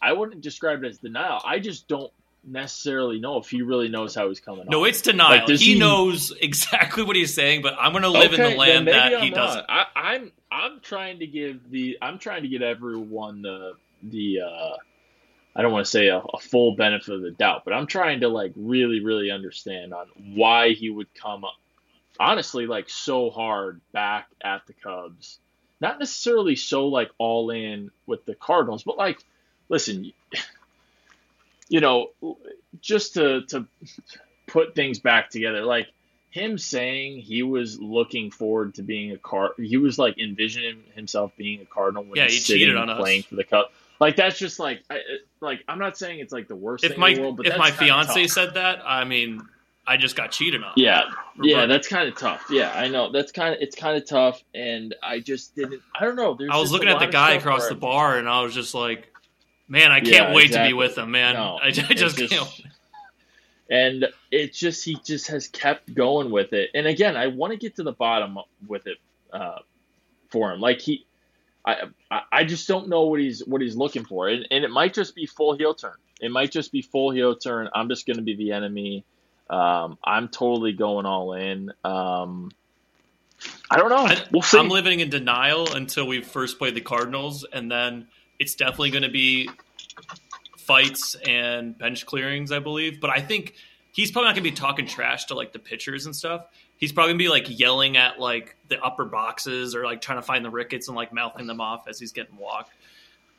I 0.01 0.13
wouldn't 0.13 0.41
describe 0.41 0.85
it 0.85 0.89
as 0.89 0.99
denial. 0.99 1.41
I 1.45 1.59
just 1.59 1.89
don't 1.89 2.13
necessarily 2.47 3.19
know 3.19 3.39
if 3.39 3.51
he 3.51 3.63
really 3.63 3.89
knows 3.89 4.15
how 4.15 4.29
he's 4.29 4.41
coming. 4.41 4.67
No, 4.69 4.85
it's 4.85 5.03
denial. 5.03 5.47
Like, 5.47 5.49
he, 5.49 5.75
he, 5.75 5.79
knows 5.79 6.33
exactly 6.41 7.03
what 7.03 7.17
he's 7.17 7.35
saying, 7.35 7.63
but 7.63 7.75
I'm 7.79 7.93
going 7.93 8.03
to 8.03 8.09
live 8.09 8.33
okay, 8.33 8.45
in 8.45 8.51
the 8.51 8.57
land 8.57 8.89
that 8.89 9.21
he 9.21 9.31
not. 9.31 9.37
doesn't. 9.37 9.67
I, 9.69 9.87
I'm 9.95 10.33
I'm 10.51 10.81
trying 10.81 11.19
to 11.19 11.27
give 11.27 11.71
the 11.71 11.99
I'm 12.01 12.19
trying 12.19 12.43
to 12.43 12.49
give 12.49 12.63
everyone 12.63 13.43
the 13.43 13.73
the 14.03 14.41
uh, 14.41 14.77
I 15.55 15.63
don't 15.63 15.73
want 15.73 15.87
to 15.87 15.91
say 15.91 16.09
a, 16.09 16.19
a, 16.19 16.39
full 16.39 16.77
benefit 16.77 17.15
of 17.15 17.23
the 17.23 17.31
doubt, 17.31 17.63
but 17.65 17.73
I'm 17.75 17.87
trying 17.87 18.21
to 18.21 18.29
like 18.29 18.53
really 18.57 19.01
really 19.01 19.31
understand 19.31 19.93
on 19.93 20.07
why 20.35 20.71
he 20.71 20.91
would 20.91 21.13
come 21.15 21.45
up 21.45 21.55
honestly 22.19 22.67
like 22.67 22.89
so 22.89 23.31
hard 23.31 23.81
back 23.93 24.29
at 24.43 24.67
the 24.67 24.73
Cubs. 24.73 25.39
Not 25.81 25.99
necessarily 25.99 26.57
so 26.57 26.87
like 26.87 27.11
all 27.19 27.51
in 27.51 27.91
with 28.07 28.25
the 28.25 28.35
Cardinals, 28.35 28.83
but 28.83 28.97
like 28.97 29.19
listen, 29.69 30.13
you 31.69 31.81
know, 31.81 32.11
just 32.81 33.15
to 33.15 33.43
to 33.47 33.67
put 34.47 34.75
things 34.75 34.99
back 34.99 35.31
together, 35.31 35.65
like 35.65 35.89
him 36.31 36.59
saying 36.59 37.21
he 37.21 37.43
was 37.43 37.81
looking 37.81 38.31
forward 38.31 38.75
to 38.75 38.83
being 38.83 39.13
a 39.13 39.19
card, 39.19 39.53
he 39.59 39.77
was 39.77 39.99
like 39.99 40.19
envisioning 40.19 40.83
himself 40.95 41.33
being 41.37 41.61
a 41.63 41.65
Cardinal 41.65 42.05
when 42.05 42.17
yeah, 42.17 42.25
he's 42.25 42.47
he 42.47 42.61
sitting 42.61 42.77
on 42.77 42.95
playing 42.97 43.21
us. 43.21 43.27
for 43.27 43.37
the 43.37 43.45
Cup. 43.45 43.73
Like 43.99 44.17
that's 44.17 44.39
just 44.39 44.59
like, 44.59 44.83
I, 44.91 45.01
like 45.41 45.65
I'm 45.67 45.79
not 45.79 45.97
saying 45.97 46.21
it's 46.21 46.33
like 46.33 46.49
the 46.49 46.55
worst 46.57 46.85
if 46.85 46.93
thing 46.93 47.01
my 47.01 47.09
in 47.09 47.15
the 47.17 47.23
world, 47.23 47.39
but 47.39 47.47
if 47.47 47.57
my 47.57 47.71
fiance 47.71 48.23
tough. 48.23 48.31
said 48.31 48.55
that, 48.55 48.83
I 48.85 49.05
mean, 49.05 49.41
I 49.87 49.97
just 49.97 50.17
got 50.17 50.33
cheated 50.33 50.63
on. 50.63 50.73
yeah, 50.77 51.05
yeah, 51.41 51.63
But- 51.63 51.67
that's 51.69 51.89
kind 51.89 52.09
of 52.09 52.19
tough. 52.19 52.45
Yeah, 52.51 52.73
I 52.75 52.89
know 52.89 53.11
that's 53.11 53.33
kind 53.33 53.55
of 53.55 53.61
it's 53.63 53.77
kind 53.77 53.97
of 53.97 54.07
tough, 54.07 54.43
and 54.55 54.95
I 55.03 55.21
just 55.21 55.57
didn't. 55.57 55.81
I 55.99 56.05
don't 56.05 56.17
know. 56.17 56.35
There's 56.35 56.51
I 56.53 56.59
was 56.59 56.73
looking 56.73 56.89
at 56.89 56.99
the 56.99 57.07
guy 57.07 57.33
across 57.33 57.69
the 57.69 57.75
bar, 57.75 58.19
and 58.19 58.29
I 58.29 58.43
was 58.43 58.53
just 58.53 58.75
like, 58.75 59.11
"Man, 59.69 59.93
I 59.93 60.01
can't 60.01 60.31
Yeah, 60.31 60.35
wait 60.35 60.53
to 60.53 60.65
be 60.65 60.73
with 60.73 60.97
him, 60.99 61.11
man. 61.11 61.35
No, 61.35 61.59
I, 61.63 61.67
I 61.69 61.71
just, 61.71 62.19
it's 62.19 62.33
can't." 62.33 62.63
and 63.69 64.07
it's 64.31 64.59
just 64.59 64.85
he 64.85 64.97
just 65.05 65.29
has 65.29 65.49
kept 65.49 65.93
going 65.95 66.31
with 66.31 66.53
it. 66.53 66.71
And 66.75 66.87
again, 66.87 67.17
I 67.17 67.29
want 67.29 67.53
to 67.53 67.59
get 67.59 67.77
to 67.77 67.83
the 67.83 67.93
bottom 67.93 68.39
with 68.67 68.87
it 68.87 68.99
uh, 69.33 69.59
for 70.31 70.53
him. 70.53 70.61
Like 70.61 70.81
he, 70.81 71.07
I, 71.65 71.83
I 72.11 72.21
I 72.33 72.45
just 72.45 72.69
don't 72.69 72.89
know 72.89 73.07
what 73.07 73.21
he's 73.21 73.45
what 73.45 73.61
he's 73.61 73.77
looking 73.77 74.05
for, 74.05 74.29
and, 74.29 74.47
and 74.51 74.65
it 74.65 74.71
might 74.71 74.95
just 74.95 75.15
be 75.15 75.27
full 75.27 75.57
heel 75.57 75.75
turn. 75.75 75.97
It 76.21 76.31
might 76.31 76.51
just 76.51 76.73
be 76.73 76.83
full 76.83 77.11
heel 77.11 77.35
turn. 77.37 77.69
I'm 77.75 77.89
just 77.89 78.07
going 78.07 78.17
to 78.17 78.23
be 78.23 78.37
the 78.37 78.53
enemy. 78.53 79.05
Um, 79.51 79.99
I'm 80.03 80.29
totally 80.29 80.73
going 80.73 81.07
all 81.07 81.35
in. 81.35 81.73
Um, 81.85 82.51
I 83.71 83.77
don't 83.77 83.91
know. 83.91 84.07
I, 84.07 84.17
we'll 84.33 84.43
see. 84.43 84.59
I'm 84.59 84.69
living 84.69 85.01
in 85.01 85.11
denial 85.11 85.73
until 85.75 86.07
we 86.07 86.23
first 86.23 86.59
play 86.59 86.71
the 86.71 86.81
Cardinals, 86.81 87.45
and 87.53 87.71
then 87.71 88.09
it's 88.39 88.55
definitely 88.55 88.91
going 88.91 89.03
to 89.03 89.09
be 89.09 89.51
fights 90.59 91.17
and 91.27 91.77
bench 91.77 92.07
clearings, 92.07 92.53
I 92.53 92.59
believe. 92.59 93.01
But 93.01 93.11
I 93.11 93.21
think 93.21 93.55
he's 93.93 94.11
probably 94.11 94.29
not 94.29 94.35
going 94.35 94.45
to 94.45 94.51
be 94.51 94.57
talking 94.57 94.87
trash 94.87 95.27
to 95.27 95.35
like 95.35 95.53
the 95.53 95.59
pitchers 95.59 96.07
and 96.07 96.15
stuff. 96.15 96.47
He's 96.77 96.93
probably 96.93 97.11
going 97.11 97.19
to 97.19 97.25
be 97.25 97.29
like 97.29 97.59
yelling 97.59 97.97
at 97.97 98.19
like 98.19 98.57
the 98.69 98.81
upper 98.83 99.05
boxes 99.05 99.75
or 99.75 99.85
like 99.85 100.01
trying 100.01 100.19
to 100.19 100.23
find 100.23 100.45
the 100.45 100.51
rickets 100.51 100.89
and 100.89 100.97
like 100.97 101.13
mouthing 101.13 101.47
them 101.47 101.61
off 101.61 101.89
as 101.89 101.99
he's 101.99 102.13
getting 102.13 102.37
walked. 102.37 102.73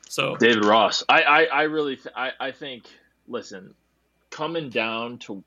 So 0.08 0.36
David 0.36 0.64
Ross. 0.64 1.04
I, 1.08 1.22
I, 1.22 1.42
I 1.44 1.62
really, 1.62 1.96
th- 1.96 2.14
I, 2.16 2.32
I 2.40 2.50
think. 2.50 2.84
Listen, 3.30 3.74
coming 4.30 4.70
down 4.70 5.18
to, 5.18 5.44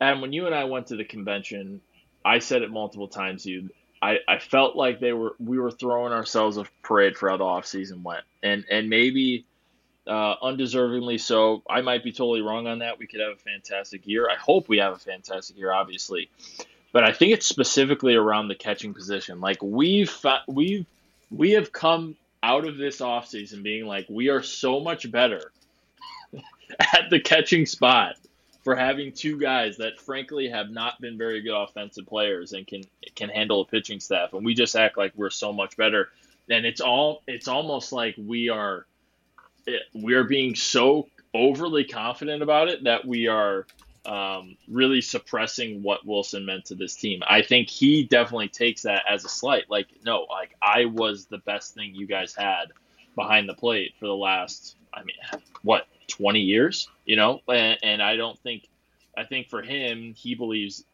and 0.00 0.22
when 0.22 0.32
you 0.32 0.46
and 0.46 0.54
I 0.54 0.64
went 0.64 0.86
to 0.86 0.96
the 0.96 1.04
convention, 1.04 1.82
I 2.24 2.38
said 2.38 2.62
it 2.62 2.70
multiple 2.70 3.06
times. 3.06 3.44
You, 3.44 3.68
I, 4.02 4.18
I 4.26 4.38
felt 4.38 4.76
like 4.76 5.00
they 5.00 5.12
were, 5.12 5.34
we 5.38 5.58
were 5.58 5.70
throwing 5.70 6.12
ourselves 6.12 6.56
a 6.56 6.64
parade 6.82 7.16
for 7.16 7.28
how 7.28 7.36
the 7.36 7.44
off 7.44 7.66
season 7.66 8.02
went, 8.02 8.24
and 8.42 8.64
and 8.70 8.88
maybe, 8.88 9.44
uh, 10.06 10.36
undeservingly 10.36 11.20
so. 11.20 11.62
I 11.68 11.82
might 11.82 12.02
be 12.02 12.12
totally 12.12 12.40
wrong 12.40 12.66
on 12.66 12.78
that. 12.78 12.98
We 12.98 13.06
could 13.06 13.20
have 13.20 13.32
a 13.32 13.36
fantastic 13.36 14.06
year. 14.06 14.28
I 14.28 14.36
hope 14.36 14.68
we 14.68 14.78
have 14.78 14.94
a 14.94 14.98
fantastic 14.98 15.58
year, 15.58 15.72
obviously, 15.72 16.30
but 16.92 17.04
I 17.04 17.12
think 17.12 17.32
it's 17.32 17.46
specifically 17.46 18.14
around 18.14 18.48
the 18.48 18.54
catching 18.54 18.94
position. 18.94 19.40
Like 19.40 19.62
we've, 19.62 20.14
we've, 20.48 20.86
we 21.30 21.50
have 21.52 21.72
come 21.72 22.16
out 22.42 22.66
of 22.66 22.78
this 22.78 23.00
offseason 23.00 23.62
being 23.62 23.86
like 23.86 24.06
we 24.08 24.30
are 24.30 24.42
so 24.42 24.80
much 24.80 25.10
better 25.10 25.52
at 26.80 27.10
the 27.10 27.20
catching 27.20 27.66
spot 27.66 28.16
for 28.62 28.74
having 28.74 29.12
two 29.12 29.38
guys 29.38 29.78
that 29.78 29.98
frankly 30.00 30.48
have 30.48 30.70
not 30.70 31.00
been 31.00 31.16
very 31.16 31.40
good 31.40 31.54
offensive 31.54 32.06
players 32.06 32.52
and 32.52 32.66
can 32.66 32.82
can 33.14 33.28
handle 33.28 33.62
a 33.62 33.64
pitching 33.64 34.00
staff 34.00 34.32
and 34.32 34.44
we 34.44 34.54
just 34.54 34.76
act 34.76 34.98
like 34.98 35.12
we're 35.16 35.30
so 35.30 35.52
much 35.52 35.76
better 35.76 36.08
and 36.50 36.66
it's 36.66 36.80
all 36.80 37.22
it's 37.26 37.48
almost 37.48 37.92
like 37.92 38.14
we 38.18 38.48
are 38.48 38.86
we 39.94 40.14
are 40.14 40.24
being 40.24 40.54
so 40.54 41.08
overly 41.34 41.84
confident 41.84 42.42
about 42.42 42.68
it 42.68 42.84
that 42.84 43.06
we 43.06 43.28
are 43.28 43.66
um, 44.06 44.56
really 44.68 45.00
suppressing 45.00 45.82
what 45.82 46.06
Willson 46.06 46.44
meant 46.44 46.66
to 46.66 46.74
this 46.74 46.96
team. 46.96 47.22
I 47.28 47.42
think 47.42 47.68
he 47.68 48.04
definitely 48.04 48.48
takes 48.48 48.82
that 48.82 49.04
as 49.08 49.24
a 49.24 49.28
slight. 49.28 49.64
Like, 49.68 49.88
no, 50.04 50.26
like 50.30 50.56
I 50.60 50.86
was 50.86 51.26
the 51.26 51.38
best 51.38 51.74
thing 51.74 51.94
you 51.94 52.06
guys 52.06 52.34
had 52.34 52.72
behind 53.14 53.48
the 53.48 53.54
plate 53.54 53.94
for 54.00 54.06
the 54.06 54.14
last, 54.14 54.76
I 54.92 55.02
mean, 55.04 55.16
what, 55.62 55.86
20 56.10 56.40
years, 56.40 56.88
you 57.04 57.16
know? 57.16 57.40
And, 57.48 57.78
and 57.82 58.02
I 58.02 58.16
don't 58.16 58.38
think, 58.40 58.68
I 59.16 59.24
think 59.24 59.48
for 59.48 59.62
him, 59.62 60.14
he 60.14 60.34
believes 60.34 60.84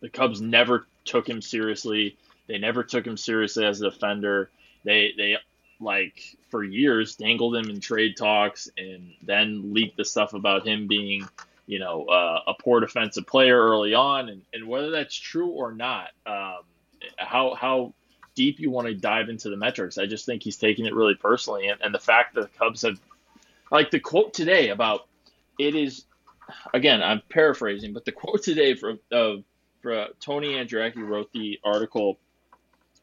the 0.00 0.08
Cubs 0.08 0.40
never 0.40 0.86
took 1.04 1.28
him 1.28 1.42
seriously. 1.42 2.16
They 2.46 2.58
never 2.58 2.84
took 2.84 3.06
him 3.06 3.16
seriously 3.16 3.64
as 3.64 3.80
a 3.80 3.90
defender. 3.90 4.50
They, 4.84 5.12
they, 5.16 5.36
like 5.80 6.36
for 6.50 6.64
years 6.64 7.16
dangled 7.16 7.54
him 7.54 7.70
in 7.70 7.80
trade 7.80 8.16
talks 8.16 8.68
and 8.76 9.12
then 9.22 9.72
leaked 9.74 9.96
the 9.96 10.04
stuff 10.04 10.34
about 10.34 10.66
him 10.66 10.88
being 10.88 11.28
you 11.68 11.78
know, 11.78 12.06
uh, 12.06 12.40
a 12.48 12.54
poor 12.54 12.80
defensive 12.80 13.26
player 13.26 13.62
early 13.62 13.92
on, 13.92 14.30
and, 14.30 14.42
and 14.54 14.66
whether 14.66 14.90
that's 14.90 15.14
true 15.14 15.50
or 15.50 15.70
not, 15.70 16.08
um, 16.26 16.60
how 17.18 17.54
how 17.54 17.92
deep 18.34 18.58
you 18.58 18.70
want 18.70 18.88
to 18.88 18.94
dive 18.94 19.28
into 19.28 19.50
the 19.50 19.56
metrics, 19.56 19.98
I 19.98 20.06
just 20.06 20.24
think 20.24 20.42
he's 20.42 20.56
taking 20.56 20.86
it 20.86 20.94
really 20.94 21.14
personally, 21.14 21.68
and, 21.68 21.78
and 21.82 21.94
the 21.94 21.98
fact 21.98 22.34
that 22.34 22.50
the 22.50 22.58
Cubs 22.58 22.82
have, 22.82 22.98
like 23.70 23.90
the 23.90 24.00
quote 24.00 24.34
today 24.34 24.70
about 24.70 25.06
it 25.58 25.74
is, 25.74 26.04
again, 26.72 27.02
I'm 27.02 27.22
paraphrasing, 27.28 27.92
but 27.92 28.04
the 28.04 28.12
quote 28.12 28.42
today 28.42 28.74
from 28.74 28.98
of 29.10 29.44
for 29.80 30.08
Tony 30.20 30.54
Andracki 30.54 31.06
wrote 31.06 31.32
the 31.32 31.60
article 31.64 32.18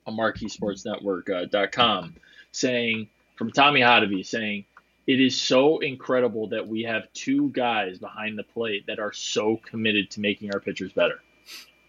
on 0.05 0.17
MarqueeSportsNetwork.com 0.17 2.03
uh, 2.03 2.19
saying 2.51 3.09
from 3.35 3.51
Tommy 3.51 3.81
Hotovy 3.81 4.25
saying 4.25 4.65
it 5.07 5.19
is 5.19 5.39
so 5.39 5.79
incredible 5.79 6.47
that 6.49 6.67
we 6.67 6.83
have 6.83 7.11
two 7.13 7.49
guys 7.49 7.99
behind 7.99 8.37
the 8.37 8.43
plate 8.43 8.87
that 8.87 8.99
are 8.99 9.13
so 9.13 9.57
committed 9.57 10.11
to 10.11 10.19
making 10.19 10.53
our 10.53 10.59
pitchers 10.59 10.91
better. 10.93 11.19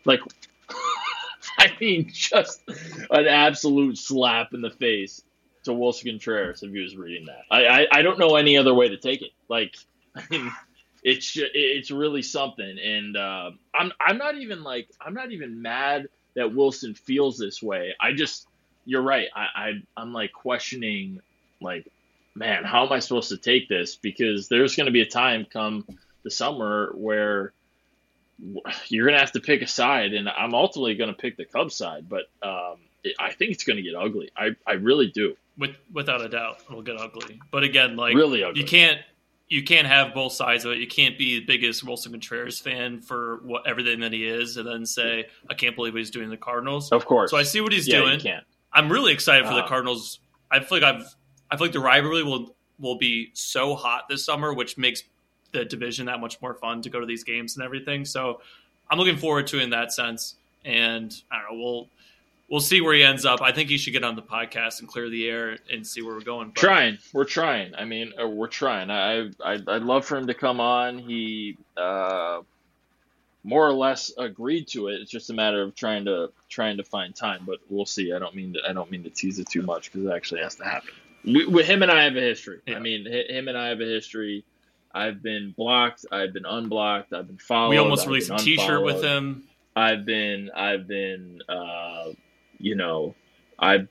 Like, 0.05 0.21
I 1.59 1.73
mean, 1.81 2.11
just 2.13 2.63
an 3.11 3.27
absolute 3.27 3.97
slap 3.97 4.53
in 4.53 4.61
the 4.61 4.71
face 4.71 5.23
to 5.67 5.73
Willson 5.73 6.11
Contreras 6.11 6.63
if 6.63 6.73
he 6.73 6.81
was 6.81 6.97
reading 6.97 7.27
that. 7.27 7.43
I, 7.51 7.67
I, 7.67 7.87
I 7.93 8.03
don't 8.03 8.19
know 8.19 8.37
any 8.37 8.57
other 8.57 8.75
way 8.75 8.89
to 8.89 8.97
take 8.97 9.23
it. 9.23 9.31
Like, 9.49 9.77
I 10.17 10.23
mean, 10.31 10.51
it's 11.03 11.37
it's 11.37 11.91
really 11.91 12.23
something, 12.23 12.79
and 12.79 13.17
uh, 13.17 13.51
I'm 13.75 13.93
I'm 14.01 14.19
not 14.19 14.37
even 14.37 14.65
like 14.65 14.89
I'm 15.01 15.15
not 15.15 15.31
even 15.31 15.63
mad 15.63 16.09
that 16.35 16.53
Willson 16.55 16.97
feels 16.97 17.39
this 17.39 17.63
way. 17.63 17.95
I 18.01 18.13
just 18.13 18.49
you're 18.85 19.03
right. 19.03 19.29
I, 19.35 19.47
I 19.55 19.73
I'm 19.97 20.13
like 20.13 20.33
questioning 20.33 21.21
like 21.61 21.91
man, 22.37 22.65
how 22.65 22.85
am 22.85 22.93
I 22.93 22.99
supposed 22.99 23.31
to 23.31 23.39
take 23.39 23.69
this? 23.69 23.97
Because 23.97 24.49
there's 24.49 24.77
going 24.77 24.87
to 24.87 24.93
be 24.93 25.01
a 25.01 25.07
time 25.07 25.47
come 25.51 25.87
the 26.23 26.31
summer 26.31 26.93
where 26.95 27.53
you're 28.89 29.07
going 29.07 29.15
to 29.15 29.21
have 29.21 29.33
to 29.33 29.41
pick 29.41 29.63
a 29.63 29.67
side, 29.67 30.13
and 30.13 30.29
I'm 30.29 30.55
ultimately 30.55 30.95
going 30.95 31.11
to 31.11 31.17
pick 31.17 31.37
the 31.37 31.47
Cubs 31.47 31.75
side. 31.75 32.09
But 32.09 32.25
um, 32.43 32.77
I 33.19 33.33
think 33.33 33.53
it's 33.53 33.65
going 33.65 33.77
to 33.77 33.83
get 33.83 33.95
ugly. 33.95 34.31
I, 34.37 34.51
I 34.67 34.73
really 34.73 35.09
do. 35.09 35.37
with, 35.59 35.77
without 35.93 36.21
a 36.23 36.29
doubt, 36.29 36.63
it'll 36.69 36.83
get 36.83 36.97
ugly. 37.01 37.41
But 37.51 37.63
again, 37.65 37.97
like 37.97 38.15
Really 38.15 38.43
ugly. 38.43 38.61
you 38.61 38.67
can't 38.67 39.01
you 39.49 39.63
can't 39.63 39.87
have 39.87 40.13
both 40.13 40.33
sides 40.33 40.65
of 40.65 40.73
it. 40.73 40.79
You 40.79 40.89
can't 40.89 41.17
be 41.17 41.39
the 41.39 41.47
biggest 41.47 41.85
Willson 41.85 42.11
Contreras 42.11 42.59
fan 42.59 43.01
for 43.01 43.41
what 43.45 43.65
everything 43.67 44.01
that 44.01 44.13
he 44.13 44.27
is, 44.27 44.57
and 44.57 44.67
then 44.67 44.85
say, 44.85 45.27
"I 45.49 45.55
can't 45.55 45.77
believe 45.77 45.93
what 45.93 45.99
he's 46.01 46.11
doing 46.11 46.31
the 46.31 46.37
Cardinals." 46.37 46.91
Of 46.91 47.07
course. 47.07 47.31
So 47.31 47.37
I 47.37 47.45
see 47.45 47.61
what 47.61 47.73
he's 47.73 47.87
yeah, 47.87 48.01
doing. 48.01 48.15
You 48.15 48.21
can't. 48.21 48.45
I'm 48.73 48.91
really 48.91 49.13
excited 49.13 49.47
for 49.47 49.55
the 49.55 49.63
Uh, 49.63 49.69
Cardinals. 49.69 50.19
I 50.51 50.59
feel 50.61 50.79
like 50.81 50.83
I've 50.83 51.15
I 51.51 51.57
feel 51.57 51.67
like 51.67 51.73
the 51.73 51.81
rivalry 51.81 52.25
will 52.25 52.57
will 52.81 52.99
be 52.99 53.31
so 53.35 53.77
hot 53.77 54.09
this 54.09 54.25
summer, 54.25 54.53
which 54.53 54.77
makes 54.77 55.05
the 55.53 55.65
division 55.65 56.07
that 56.07 56.19
much 56.21 56.43
more 56.43 56.55
fun 56.55 56.83
to 56.83 56.91
go 56.91 56.99
to 56.99 57.07
these 57.07 57.23
games 57.23 57.57
and 57.57 57.65
everything. 57.65 58.05
So 58.05 58.41
I'm 58.91 58.99
looking 58.99 59.17
forward 59.17 59.47
to 59.49 59.61
it 59.61 59.63
in 59.63 59.71
that 59.71 59.93
sense. 59.93 60.35
And 60.65 61.15
I 61.31 61.41
don't 61.43 61.57
know, 61.57 61.65
we'll 61.65 61.89
we'll 62.49 62.61
see 62.61 62.81
where 62.81 62.95
he 62.95 63.03
ends 63.03 63.25
up. 63.25 63.43
I 63.43 63.53
think 63.53 63.69
he 63.69 63.79
should 63.79 63.93
get 63.93 64.05
on 64.05 64.17
the 64.17 64.23
podcast 64.23 64.81
and 64.81 64.89
clear 64.89 65.09
the 65.09 65.29
air 65.29 65.59
and 65.71 65.87
see 65.87 66.03
where 66.03 66.15
we're 66.15 66.21
going. 66.21 66.49
But 66.49 66.61
trying. 66.61 66.99
We're 67.13 67.25
trying. 67.25 67.75
I 67.75 67.85
mean, 67.85 68.13
uh, 68.21 68.29
we're 68.29 68.47
trying. 68.47 68.91
I, 68.91 69.29
I 69.45 69.59
I'd 69.67 69.83
love 69.83 70.05
for 70.05 70.17
him 70.17 70.27
to 70.27 70.35
come 70.35 70.61
on. 70.61 70.99
He 70.99 71.57
uh, 71.77 72.41
more 73.45 73.67
or 73.67 73.73
less 73.73 74.13
agreed 74.19 74.69
to 74.69 74.89
it. 74.89 75.01
It's 75.01 75.11
just 75.11 75.31
a 75.31 75.35
matter 75.35 75.63
of 75.63 75.75
trying 75.75 76.05
to 76.07 76.31
trying 76.49 76.77
to 76.79 76.85
find 76.85 77.15
time. 77.15 77.43
But 77.47 77.59
we'll 77.69 77.87
see. 77.87 78.13
I 78.13 78.19
don't 78.19 78.35
mean 78.35 78.55
to 78.55 78.61
I 78.69 78.73
don't 78.73 78.91
mean 78.91 79.03
to 79.05 79.11
tease 79.11 79.39
it 79.39 79.49
too 79.49 79.63
much 79.63 79.93
because 79.93 80.07
it 80.07 80.13
actually 80.13 80.43
has 80.43 80.57
to 80.57 80.65
happen. 80.65 80.91
We, 81.25 81.45
with 81.47 81.67
him 81.67 81.83
and 81.83 81.91
I 81.91 82.05
have 82.05 82.17
a 82.17 82.21
history. 82.21 82.61
Yeah. 82.67 82.77
I 82.77 82.79
mean, 82.79 83.07
him 83.07 83.49
and 83.49 83.59
I 83.59 83.69
have 83.69 83.81
a 83.81 83.85
history. 83.85 84.45
I've 84.95 85.23
been 85.23 85.53
blocked. 85.57 86.07
I've 86.11 86.33
been 86.33 86.47
unblocked. 86.47 87.13
I've 87.13 87.27
been 87.27 87.37
followed. 87.37 87.71
we 87.71 87.77
almost 87.77 88.03
I've 88.03 88.09
released 88.09 88.31
a 88.31 88.37
T-shirt 88.37 88.83
with 88.83 89.03
him. 89.03 89.45
I've 89.75 90.07
been 90.07 90.51
I've 90.57 90.89
been 90.89 91.43
uh, 91.49 92.13
you 92.59 92.75
know 92.75 93.15
I, 93.59 93.87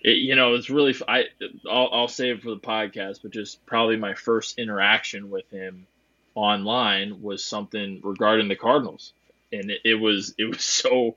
it, 0.00 0.18
you 0.18 0.36
know, 0.36 0.54
it's 0.54 0.70
really 0.70 0.94
I. 1.06 1.24
I'll, 1.68 1.88
I'll 1.92 2.08
save 2.08 2.38
it 2.38 2.42
for 2.42 2.50
the 2.50 2.60
podcast, 2.60 3.20
but 3.22 3.32
just 3.32 3.64
probably 3.66 3.96
my 3.96 4.14
first 4.14 4.58
interaction 4.58 5.30
with 5.30 5.48
him 5.50 5.86
online 6.34 7.22
was 7.22 7.42
something 7.44 8.00
regarding 8.02 8.48
the 8.48 8.56
Cardinals, 8.56 9.12
and 9.52 9.70
it, 9.70 9.80
it 9.84 9.94
was 9.94 10.34
it 10.38 10.44
was 10.44 10.62
so 10.64 11.16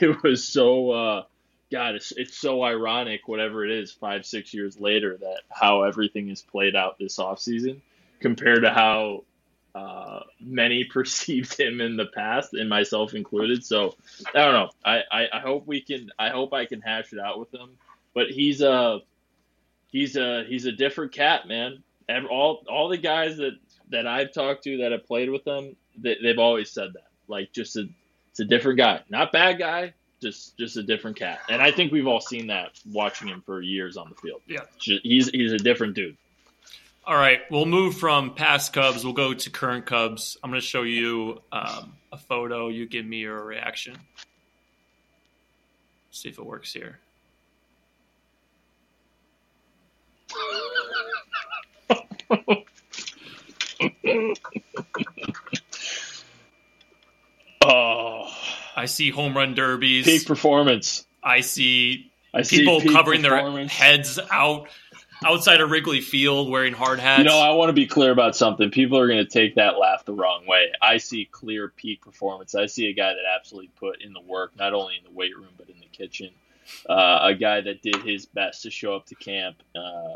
it 0.00 0.22
was 0.22 0.46
so. 0.46 0.90
Uh, 0.90 1.22
God, 1.70 1.94
it's, 1.94 2.12
it's 2.12 2.36
so 2.36 2.62
ironic, 2.62 3.26
whatever 3.26 3.64
it 3.64 3.70
is, 3.70 3.90
five, 3.90 4.26
six 4.26 4.52
years 4.52 4.78
later, 4.78 5.16
that 5.16 5.40
how 5.48 5.84
everything 5.84 6.28
is 6.28 6.42
played 6.42 6.76
out 6.76 6.98
this 6.98 7.16
offseason 7.16 7.80
compared 8.20 8.64
to 8.64 8.68
how 8.68 9.24
uh, 9.74 10.20
many 10.40 10.84
perceived 10.92 11.58
him 11.58 11.80
in 11.80 11.96
the 11.96 12.06
past, 12.06 12.54
and 12.54 12.68
myself 12.68 13.14
included. 13.14 13.64
So 13.64 13.94
I 14.34 14.44
don't 14.44 14.54
know. 14.54 14.70
I, 14.84 15.02
I, 15.10 15.28
I, 15.32 15.40
hope 15.40 15.66
we 15.66 15.80
can. 15.80 16.10
I 16.18 16.30
hope 16.30 16.52
I 16.52 16.66
can 16.66 16.80
hash 16.80 17.12
it 17.12 17.18
out 17.18 17.38
with 17.38 17.52
him. 17.52 17.70
But 18.14 18.28
he's 18.28 18.60
a 18.60 19.00
he's 19.90 20.16
a 20.16 20.44
he's 20.44 20.66
a 20.66 20.72
different 20.72 21.12
cat, 21.12 21.48
man. 21.48 21.82
And 22.08 22.26
all 22.26 22.64
all 22.68 22.88
the 22.88 22.98
guys 22.98 23.38
that 23.38 23.54
that 23.90 24.06
I've 24.06 24.32
talked 24.32 24.64
to 24.64 24.78
that 24.78 24.92
have 24.92 25.06
played 25.06 25.30
with 25.30 25.46
him, 25.46 25.76
they, 25.96 26.16
they've 26.22 26.38
always 26.38 26.70
said 26.70 26.92
that. 26.94 27.08
Like 27.28 27.52
just 27.52 27.76
a 27.76 27.88
it's 28.30 28.40
a 28.40 28.44
different 28.44 28.78
guy, 28.78 29.02
not 29.08 29.32
bad 29.32 29.58
guy, 29.58 29.94
just 30.20 30.56
just 30.58 30.76
a 30.76 30.82
different 30.82 31.16
cat. 31.16 31.40
And 31.48 31.62
I 31.62 31.70
think 31.70 31.92
we've 31.92 32.06
all 32.06 32.20
seen 32.20 32.48
that 32.48 32.78
watching 32.90 33.28
him 33.28 33.42
for 33.44 33.60
years 33.60 33.96
on 33.96 34.08
the 34.08 34.14
field. 34.16 34.42
Yeah, 34.46 34.60
he's 34.78 35.28
he's 35.30 35.52
a 35.52 35.58
different 35.58 35.94
dude. 35.94 36.16
All 37.04 37.16
right, 37.16 37.40
we'll 37.50 37.66
move 37.66 37.96
from 37.96 38.34
past 38.34 38.72
Cubs. 38.72 39.02
We'll 39.02 39.12
go 39.12 39.34
to 39.34 39.50
current 39.50 39.86
Cubs. 39.86 40.36
I'm 40.42 40.50
going 40.50 40.60
to 40.60 40.66
show 40.66 40.82
you 40.82 41.42
um, 41.50 41.94
a 42.12 42.16
photo. 42.16 42.68
You 42.68 42.86
give 42.86 43.04
me 43.04 43.16
your 43.18 43.42
reaction. 43.44 43.98
See 46.12 46.28
if 46.28 46.38
it 46.38 46.46
works 46.46 46.72
here. 46.72 47.00
oh, 57.64 58.32
I 58.76 58.86
see 58.86 59.10
home 59.10 59.36
run 59.36 59.54
derbies. 59.54 60.04
Peak 60.04 60.24
performance. 60.24 61.04
I 61.20 61.40
see 61.40 62.12
I 62.32 62.42
people 62.42 62.80
covering 62.80 63.22
their 63.22 63.66
heads 63.66 64.20
out 64.30 64.68
outside 65.24 65.60
of 65.60 65.70
Wrigley 65.70 66.00
Field 66.00 66.50
wearing 66.50 66.72
hard 66.72 66.98
hats. 66.98 67.18
You 67.18 67.24
know, 67.24 67.38
I 67.38 67.50
want 67.50 67.68
to 67.68 67.72
be 67.72 67.86
clear 67.86 68.10
about 68.10 68.36
something. 68.36 68.70
People 68.70 68.98
are 68.98 69.06
going 69.06 69.24
to 69.24 69.30
take 69.30 69.54
that 69.56 69.78
laugh 69.78 70.04
the 70.04 70.14
wrong 70.14 70.46
way. 70.46 70.72
I 70.80 70.98
see 70.98 71.24
clear 71.30 71.68
peak 71.68 72.02
performance. 72.02 72.54
I 72.54 72.66
see 72.66 72.88
a 72.88 72.92
guy 72.92 73.14
that 73.14 73.24
absolutely 73.36 73.70
put 73.76 74.02
in 74.02 74.12
the 74.12 74.20
work, 74.20 74.56
not 74.56 74.74
only 74.74 74.96
in 74.96 75.04
the 75.04 75.10
weight 75.10 75.36
room 75.36 75.50
but 75.56 75.68
in 75.68 75.78
the 75.78 75.86
kitchen. 75.86 76.30
Uh, 76.88 77.18
a 77.22 77.34
guy 77.34 77.60
that 77.60 77.82
did 77.82 77.96
his 77.96 78.26
best 78.26 78.62
to 78.62 78.70
show 78.70 78.94
up 78.94 79.06
to 79.06 79.14
camp, 79.16 79.56
uh, 79.74 80.14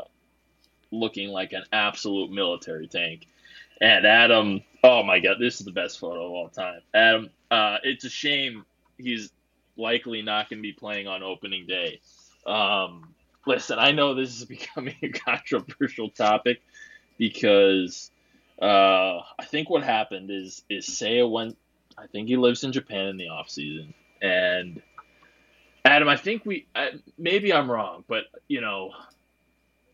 looking 0.91 1.29
like 1.29 1.53
an 1.53 1.63
absolute 1.71 2.31
military 2.31 2.87
tank. 2.87 3.27
And 3.81 4.05
Adam, 4.05 4.61
oh 4.83 5.03
my 5.03 5.19
God, 5.19 5.37
this 5.39 5.59
is 5.59 5.65
the 5.65 5.71
best 5.71 5.99
photo 5.99 6.25
of 6.25 6.31
all 6.31 6.49
time. 6.49 6.81
Adam, 6.93 7.29
uh, 7.51 7.77
it's 7.83 8.05
a 8.05 8.09
shame 8.09 8.65
he's 8.97 9.31
likely 9.77 10.21
not 10.21 10.49
going 10.49 10.59
to 10.59 10.63
be 10.63 10.73
playing 10.73 11.07
on 11.07 11.21
opening 11.21 11.67
day. 11.67 11.99
Um, 12.45 13.13
listen, 13.47 13.79
I 13.79 13.91
know 13.91 14.13
this 14.13 14.35
is 14.35 14.45
becoming 14.45 14.95
a 15.01 15.09
controversial 15.09 16.09
topic 16.09 16.61
because 17.17 18.11
uh, 18.61 19.19
I 19.39 19.45
think 19.45 19.69
what 19.69 19.83
happened 19.83 20.29
is 20.31 20.63
is 20.69 20.87
Seiya 20.87 21.29
went. 21.29 21.57
I 21.97 22.05
think 22.07 22.27
he 22.27 22.37
lives 22.37 22.63
in 22.63 22.71
Japan 22.71 23.07
in 23.07 23.17
the 23.17 23.29
off 23.29 23.49
season, 23.49 23.93
and 24.21 24.81
Adam, 25.83 26.07
I 26.07 26.17
think 26.17 26.45
we 26.45 26.67
I, 26.75 26.91
maybe 27.17 27.53
I'm 27.53 27.71
wrong, 27.71 28.03
but 28.07 28.25
you 28.47 28.61
know, 28.61 28.91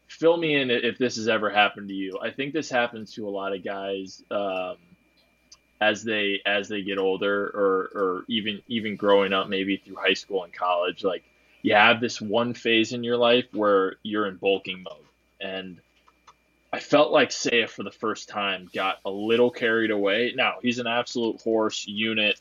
fill 0.07 0.35
me 0.35 0.55
in 0.55 0.69
if 0.69 0.97
this 0.97 1.15
has 1.15 1.27
ever 1.27 1.49
happened 1.49 1.89
to 1.89 1.93
you. 1.93 2.19
I 2.21 2.31
think 2.31 2.53
this 2.53 2.69
happens 2.69 3.13
to 3.13 3.27
a 3.27 3.31
lot 3.31 3.55
of 3.55 3.63
guys. 3.63 4.23
Um, 4.29 4.77
as 5.81 6.03
they 6.03 6.39
as 6.45 6.69
they 6.69 6.81
get 6.81 6.97
older 6.97 7.47
or 7.47 7.89
or 7.93 8.25
even 8.29 8.61
even 8.67 8.95
growing 8.95 9.33
up 9.33 9.49
maybe 9.49 9.75
through 9.75 9.95
high 9.95 10.13
school 10.13 10.43
and 10.45 10.53
college 10.53 11.03
like 11.03 11.23
you 11.63 11.73
have 11.73 11.99
this 11.99 12.21
one 12.21 12.53
phase 12.53 12.93
in 12.93 13.03
your 13.03 13.17
life 13.17 13.45
where 13.53 13.95
you're 14.03 14.27
in 14.27 14.35
bulking 14.35 14.83
mode. 14.83 15.07
And 15.41 15.79
I 16.71 16.79
felt 16.79 17.11
like 17.11 17.29
Seiya 17.29 17.69
for 17.69 17.83
the 17.83 17.91
first 17.91 18.29
time 18.29 18.69
got 18.73 18.99
a 19.05 19.09
little 19.09 19.49
carried 19.49 19.89
away. 19.89 20.33
Now, 20.35 20.55
he's 20.61 20.79
an 20.79 20.87
absolute 20.87 21.41
horse 21.41 21.87
unit, 21.87 22.39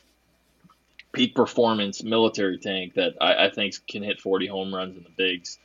peak 1.13 1.35
performance 1.35 2.03
military 2.03 2.57
tank 2.57 2.95
that 2.95 3.13
I, 3.21 3.45
I 3.45 3.49
think 3.49 3.75
can 3.87 4.03
hit 4.03 4.19
40 4.19 4.47
home 4.47 4.75
runs 4.75 4.97
in 4.97 5.03
the 5.03 5.09
bigs 5.09 5.57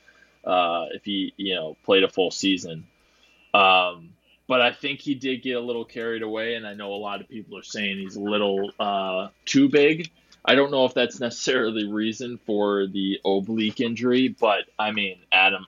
uh, 0.44 0.86
if 0.92 1.04
he, 1.04 1.34
you 1.36 1.56
know, 1.56 1.76
played 1.84 2.04
a 2.04 2.08
full 2.08 2.30
season. 2.30 2.86
Um, 3.52 4.10
but 4.46 4.60
I 4.60 4.72
think 4.72 5.00
he 5.00 5.14
did 5.14 5.42
get 5.42 5.56
a 5.56 5.60
little 5.60 5.84
carried 5.84 6.22
away, 6.22 6.54
and 6.54 6.66
I 6.66 6.74
know 6.74 6.92
a 6.92 6.96
lot 6.96 7.20
of 7.20 7.28
people 7.28 7.58
are 7.58 7.62
saying 7.64 7.98
he's 7.98 8.16
a 8.16 8.20
little 8.20 8.70
uh, 8.78 9.28
too 9.44 9.68
big. 9.68 10.10
I 10.48 10.54
don't 10.54 10.70
know 10.70 10.86
if 10.86 10.94
that's 10.94 11.20
necessarily 11.20 11.84
reason 11.84 12.38
for 12.38 12.86
the 12.86 13.20
oblique 13.22 13.82
injury, 13.82 14.28
but 14.28 14.64
I 14.78 14.92
mean, 14.92 15.18
Adam, 15.30 15.66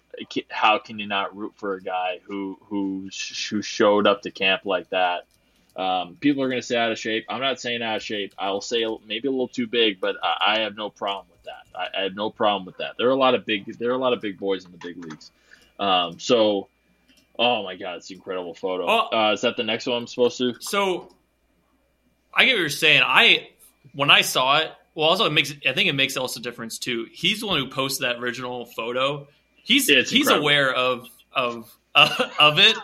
how 0.49 0.79
can 0.79 0.99
you 0.99 1.07
not 1.07 1.37
root 1.37 1.53
for 1.57 1.75
a 1.75 1.83
guy 1.83 2.21
who 2.25 2.59
who 2.63 3.11
who 3.51 3.61
showed 3.61 4.07
up 4.07 4.23
to 4.23 4.31
camp 4.31 4.65
like 4.65 4.89
that? 4.89 5.27
Um, 5.77 6.17
people 6.19 6.43
are 6.43 6.49
going 6.49 6.63
to 6.63 6.67
say 6.67 6.79
out 6.79 6.91
of 6.91 6.99
shape. 6.99 7.27
I'm 7.29 7.43
not 7.43 7.61
saying 7.61 7.83
out 7.83 7.97
of 7.97 8.03
shape. 8.03 8.35
I'll 8.39 8.63
say 8.63 8.87
maybe 9.07 9.29
a 9.29 9.31
little 9.31 9.49
too 9.49 9.67
big, 9.67 10.01
but 10.01 10.17
I, 10.23 10.55
I 10.55 10.59
have 10.61 10.79
no 10.79 10.89
problem 10.89 11.27
with 11.31 11.43
that. 11.43 11.79
I, 11.79 12.01
I, 12.01 12.03
have 12.05 12.15
no 12.15 12.31
problem 12.31 12.65
with 12.65 12.79
that. 12.79 12.95
There 12.97 13.07
are 13.09 13.13
a 13.13 13.17
lot 13.17 13.35
of 13.35 13.45
big 13.45 13.67
there 13.79 13.91
are 13.91 13.95
a 13.95 13.99
lot 13.99 14.15
of 14.15 14.23
big 14.23 14.39
boys 14.39 14.65
in 14.65 14.73
the 14.73 14.79
big 14.79 14.97
leagues. 14.97 15.31
Um, 15.79 16.19
so, 16.19 16.69
oh 17.39 17.65
my 17.65 17.77
God, 17.77 17.99
it's 17.99 18.09
an 18.09 18.17
incredible 18.17 18.55
photo. 18.55 18.87
Oh. 18.89 19.29
uh, 19.29 19.33
is 19.35 19.43
that 19.43 19.59
the 19.59 19.63
next 19.63 19.85
one 19.85 19.99
I'm 19.99 20.07
supposed 20.07 20.39
to? 20.39 20.55
So, 20.61 21.13
I 22.33 22.47
get 22.47 22.55
what 22.55 22.61
you're 22.61 22.71
saying. 22.71 23.03
I 23.05 23.51
when 23.95 24.11
I 24.11 24.21
saw 24.21 24.59
it, 24.59 24.73
well, 24.95 25.09
also 25.09 25.27
it 25.27 25.33
makes 25.33 25.53
I 25.67 25.73
think 25.73 25.89
it 25.89 25.95
makes 25.95 26.17
also 26.17 26.41
a 26.41 26.43
difference 26.43 26.79
too. 26.79 27.07
He's 27.13 27.41
the 27.41 27.47
one 27.47 27.59
who 27.59 27.69
posted 27.69 28.09
that 28.09 28.17
original 28.17 28.67
photo. 28.67 29.29
He's 29.63 29.87
he's 29.87 30.13
incredible. 30.13 30.43
aware 30.43 30.75
of 30.75 31.07
of 31.33 31.77
uh, 31.95 32.31
of 32.41 32.59
it, 32.59 32.77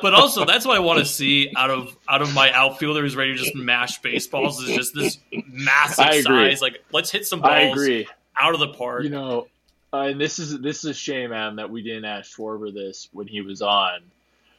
but 0.00 0.14
also 0.14 0.44
that's 0.44 0.66
what 0.66 0.76
I 0.76 0.80
want 0.80 1.00
to 1.00 1.04
see 1.04 1.52
out 1.56 1.70
of 1.70 1.96
out 2.08 2.22
of 2.22 2.34
my 2.34 2.52
outfielders 2.52 3.16
ready 3.16 3.32
to 3.32 3.38
just 3.38 3.54
mash 3.54 4.00
baseballs 4.00 4.62
is 4.62 4.76
just 4.76 4.94
this 4.94 5.18
massive 5.48 6.22
size. 6.24 6.62
Like 6.62 6.84
let's 6.92 7.10
hit 7.10 7.26
some 7.26 7.40
balls 7.40 7.52
I 7.52 7.60
agree. 7.60 8.06
out 8.36 8.54
of 8.54 8.60
the 8.60 8.68
park. 8.68 9.04
You 9.04 9.10
know, 9.10 9.48
uh, 9.92 10.02
and 10.02 10.20
this 10.20 10.38
is 10.38 10.58
this 10.60 10.78
is 10.78 10.90
a 10.90 10.94
shame, 10.94 11.30
man, 11.30 11.56
that 11.56 11.70
we 11.70 11.82
didn't 11.82 12.04
ask 12.04 12.36
Schwarber 12.36 12.72
this 12.72 13.08
when 13.12 13.26
he 13.26 13.40
was 13.40 13.62
on. 13.62 14.00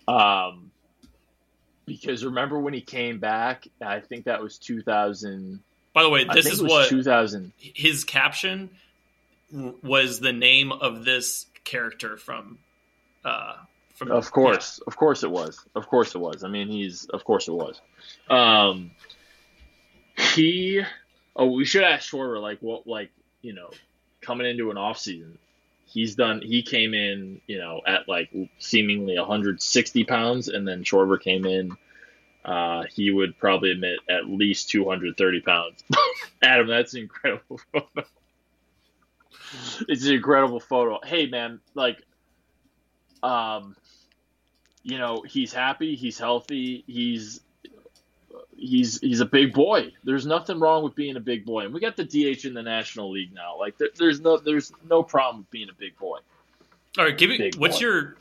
Um, 0.07 0.71
because 1.85 2.25
remember 2.25 2.59
when 2.59 2.73
he 2.73 2.81
came 2.81 3.19
back? 3.19 3.67
I 3.81 3.99
think 3.99 4.25
that 4.25 4.41
was 4.41 4.57
2000. 4.57 5.59
By 5.93 6.03
the 6.03 6.09
way, 6.09 6.25
this 6.25 6.45
is 6.45 6.61
what 6.61 6.89
2000. 6.89 7.53
His 7.57 8.03
caption 8.03 8.69
was 9.51 10.19
the 10.19 10.33
name 10.33 10.71
of 10.71 11.05
this 11.05 11.45
character 11.63 12.17
from. 12.17 12.59
Uh, 13.23 13.55
from 13.95 14.11
of 14.11 14.29
course, 14.31 14.79
yeah. 14.81 14.83
of 14.87 14.97
course 14.97 15.23
it 15.23 15.31
was. 15.31 15.65
Of 15.73 15.87
course 15.87 16.15
it 16.15 16.19
was. 16.19 16.43
I 16.43 16.49
mean, 16.49 16.67
he's 16.67 17.05
of 17.05 17.23
course 17.23 17.47
it 17.47 17.53
was. 17.53 17.79
Um, 18.29 18.91
he. 20.17 20.81
Oh, 21.35 21.51
we 21.51 21.65
should 21.65 21.83
ask 21.83 22.11
Schwarber 22.11 22.41
like 22.41 22.59
what 22.59 22.87
like 22.87 23.11
you 23.41 23.53
know 23.53 23.69
coming 24.21 24.47
into 24.47 24.69
an 24.71 24.77
off 24.77 24.97
season. 24.97 25.37
He's 25.95 26.13
done. 26.13 26.41
He 26.43 26.61
came 26.61 26.93
in, 26.93 27.41
you 27.47 27.57
know, 27.57 27.81
at 27.87 28.07
like 28.07 28.29
seemingly 28.59 29.17
160 29.17 30.03
pounds, 30.03 30.47
and 30.47 30.67
then 30.67 30.83
Schwarber 30.83 31.19
came 31.19 31.45
in 31.45 31.75
uh, 32.45 32.83
he 32.93 33.09
would 33.09 33.37
probably 33.39 33.71
admit 33.71 33.99
at 34.07 34.27
least 34.27 34.69
230 34.69 35.41
pounds. 35.41 35.83
Adam, 36.43 36.67
that's 36.67 36.93
an 36.93 37.01
incredible 37.01 37.59
photo. 37.73 38.03
it's 39.89 40.05
an 40.05 40.13
incredible 40.13 40.59
photo. 40.59 40.99
Hey, 41.03 41.25
man, 41.25 41.59
like, 41.73 42.03
um, 43.23 43.75
you 44.83 44.99
know, 44.99 45.23
he's 45.27 45.51
happy, 45.51 45.95
he's 45.95 46.19
healthy, 46.19 46.83
he's 46.85 47.41
he's 48.57 48.99
he's 49.01 49.19
a 49.19 49.25
big 49.25 49.53
boy. 49.53 49.91
There's 50.03 50.25
nothing 50.25 50.59
wrong 50.59 50.83
with 50.83 50.95
being 50.95 51.15
a 51.15 51.19
big 51.19 51.45
boy, 51.45 51.65
and 51.65 51.73
we 51.73 51.79
got 51.79 51.95
the 51.95 52.03
DH 52.03 52.45
in 52.45 52.53
the 52.53 52.63
National 52.63 53.11
League 53.11 53.33
now. 53.33 53.57
Like, 53.57 53.77
there, 53.77 53.89
there's 53.97 54.19
no 54.19 54.37
there's 54.37 54.71
no 54.89 55.03
problem 55.03 55.39
with 55.39 55.51
being 55.51 55.69
a 55.69 55.73
big 55.73 55.97
boy. 55.97 56.19
All 56.97 57.05
right, 57.05 57.17
give 57.17 57.29
me 57.29 57.51
what's 57.57 57.77
boy. 57.77 57.85
your 57.85 58.17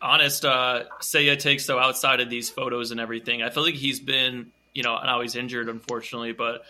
honest 0.00 0.44
uh 0.44 0.84
Seiya 1.00 1.38
takes 1.38 1.66
though 1.66 1.78
outside 1.78 2.20
of 2.20 2.30
these 2.30 2.50
photos 2.50 2.90
and 2.90 3.00
everything. 3.00 3.42
I 3.42 3.50
feel 3.50 3.62
like 3.62 3.74
he's 3.74 4.00
been, 4.00 4.52
you 4.74 4.82
know, 4.82 4.98
now 5.02 5.20
he's 5.20 5.36
injured 5.36 5.68
unfortunately, 5.68 6.32
but 6.32 6.64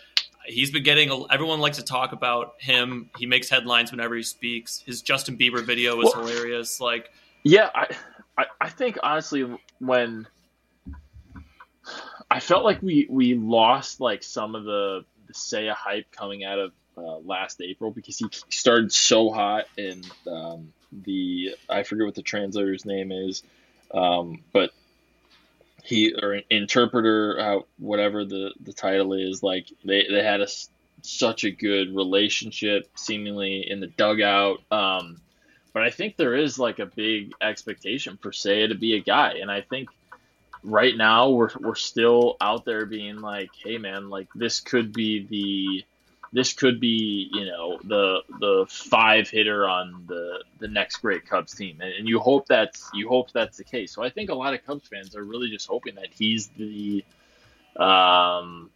he's 0.45 0.71
been 0.71 0.83
getting 0.83 1.09
a, 1.09 1.27
everyone 1.31 1.59
likes 1.59 1.77
to 1.77 1.83
talk 1.83 2.13
about 2.13 2.53
him. 2.59 3.09
He 3.17 3.25
makes 3.25 3.49
headlines 3.49 3.91
whenever 3.91 4.15
he 4.15 4.23
speaks. 4.23 4.81
His 4.85 5.01
Justin 5.01 5.37
Bieber 5.37 5.63
video 5.63 5.95
was 5.95 6.11
well, 6.15 6.25
hilarious. 6.25 6.79
Like 6.79 7.11
Yeah, 7.43 7.69
I, 7.75 7.95
I 8.37 8.45
I 8.61 8.69
think 8.69 8.97
honestly 9.03 9.57
when 9.79 10.27
I 12.37 12.39
felt 12.39 12.63
like 12.63 12.83
we 12.83 13.07
we 13.09 13.33
lost 13.33 13.99
like 13.99 14.21
some 14.21 14.53
of 14.53 14.63
the 14.63 15.03
the 15.25 15.33
Seiya 15.33 15.73
hype 15.73 16.11
coming 16.11 16.43
out 16.43 16.59
of 16.59 16.71
uh, 16.95 17.17
last 17.17 17.59
April 17.61 17.89
because 17.89 18.19
he 18.19 18.27
started 18.49 18.93
so 18.93 19.31
hot 19.31 19.65
and 19.75 20.07
um, 20.27 20.71
the 20.91 21.55
I 21.67 21.81
forget 21.81 22.05
what 22.05 22.13
the 22.13 22.21
translator's 22.21 22.85
name 22.85 23.11
is, 23.11 23.41
um, 23.91 24.43
but 24.53 24.69
he 25.83 26.13
or 26.13 26.39
interpreter, 26.51 27.39
uh, 27.39 27.59
whatever 27.79 28.23
the 28.23 28.53
the 28.59 28.71
title 28.71 29.13
is, 29.13 29.41
like 29.41 29.65
they 29.83 30.05
they 30.07 30.23
had 30.23 30.41
a 30.41 30.47
such 31.01 31.43
a 31.43 31.49
good 31.49 31.95
relationship 31.95 32.87
seemingly 32.95 33.67
in 33.67 33.79
the 33.79 33.87
dugout. 33.87 34.59
Um, 34.69 35.21
but 35.73 35.81
I 35.81 35.89
think 35.89 36.17
there 36.17 36.35
is 36.35 36.59
like 36.59 36.77
a 36.77 36.85
big 36.85 37.31
expectation 37.41 38.19
for 38.21 38.29
Seiya 38.29 38.69
to 38.69 38.75
be 38.75 38.93
a 38.93 38.99
guy, 38.99 39.39
and 39.41 39.49
I 39.49 39.61
think 39.61 39.89
right 40.63 40.95
now 40.95 41.29
we're 41.29 41.49
we're 41.59 41.75
still 41.75 42.37
out 42.41 42.65
there 42.65 42.85
being 42.85 43.19
like, 43.19 43.49
hey 43.63 43.77
man, 43.77 44.09
like 44.09 44.27
this 44.35 44.59
could 44.59 44.93
be 44.93 45.25
the 45.27 45.85
this 46.33 46.53
could 46.53 46.79
be 46.79 47.29
you 47.31 47.45
know 47.45 47.79
the 47.83 48.21
the 48.39 48.65
five 48.69 49.29
hitter 49.29 49.67
on 49.67 50.03
the 50.07 50.43
the 50.59 50.67
next 50.67 50.97
great 50.97 51.25
Cubs 51.25 51.55
team, 51.55 51.79
and, 51.81 51.93
and 51.93 52.07
you 52.07 52.19
hope 52.19 52.47
that's 52.47 52.89
you 52.93 53.07
hope 53.07 53.31
that's 53.31 53.57
the 53.57 53.63
case. 53.63 53.93
So 53.93 54.03
I 54.03 54.09
think 54.09 54.29
a 54.29 54.35
lot 54.35 54.53
of 54.53 54.65
Cubs 54.65 54.87
fans 54.87 55.15
are 55.15 55.23
really 55.23 55.49
just 55.49 55.67
hoping 55.67 55.95
that 55.95 56.09
he's 56.11 56.47
the 56.49 57.03
um 57.77 58.69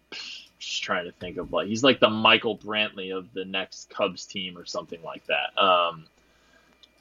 just 0.60 0.84
trying 0.84 1.06
to 1.06 1.12
think 1.12 1.38
of 1.38 1.52
like 1.52 1.68
he's 1.68 1.84
like 1.84 2.00
the 2.00 2.10
Michael 2.10 2.58
Brantley 2.58 3.16
of 3.16 3.34
the 3.34 3.46
next 3.46 3.90
Cubs 3.90 4.26
team 4.26 4.58
or 4.58 4.66
something 4.66 5.02
like 5.02 5.26
that. 5.26 5.62
Um, 5.62 6.06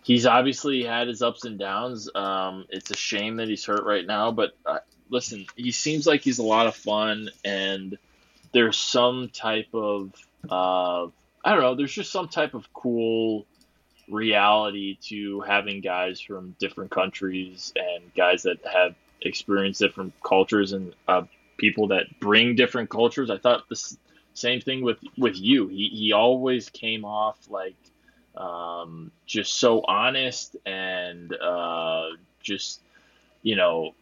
he's 0.03 0.27
obviously 0.27 0.85
had 0.85 1.09
his 1.09 1.23
ups 1.23 1.45
and 1.45 1.59
downs. 1.59 2.09
Um, 2.15 2.67
it's 2.71 2.91
a 2.91 2.97
shame 2.97 3.37
that 3.37 3.49
he's 3.49 3.65
hurt 3.65 3.85
right 3.85 4.07
now, 4.07 4.33
but 4.33 4.53
uh, 4.65 4.79
listen, 5.09 5.47
he 5.57 5.71
seems 5.73 6.07
like 6.07 6.23
he's 6.23 6.39
a 6.39 6.45
lot 6.45 6.67
of 6.67 6.75
fun, 6.75 7.31
and 7.45 7.99
there's 8.53 8.79
some 8.79 9.29
type 9.29 9.69
of 9.75 10.13
uh, 10.49 11.07
I 11.45 11.53
don't 11.53 11.61
know. 11.61 11.75
There's 11.75 11.93
just 11.93 12.13
some 12.13 12.29
type 12.29 12.55
of 12.55 12.73
cool 12.73 13.47
reality 14.09 14.99
to 15.09 15.41
having 15.41 15.81
guys 15.81 16.21
from 16.21 16.57
different 16.59 16.91
countries 16.91 17.73
and 17.77 18.13
guys 18.15 18.43
that 18.43 18.59
have 18.71 18.95
experienced 19.23 19.81
different 19.81 20.13
cultures 20.23 20.73
and 20.73 20.95
uh, 21.07 21.23
people 21.57 21.89
that 21.89 22.07
bring 22.21 22.57
different 22.57 22.91
cultures. 22.91 23.31
I 23.31 23.39
thought 23.39 23.69
the 23.69 23.97
same 24.35 24.61
thing 24.61 24.83
with 24.83 24.99
with 25.17 25.39
you. 25.39 25.69
He 25.69 25.89
he 25.89 26.13
always 26.13 26.69
came 26.71 27.05
off 27.05 27.39
like 27.49 27.77
um, 28.37 29.11
just 29.27 29.55
so 29.55 29.83
honest 29.87 30.57
and 30.67 31.35
uh, 31.35 32.09
just 32.43 32.81
you 33.43 33.57
know 33.57 33.95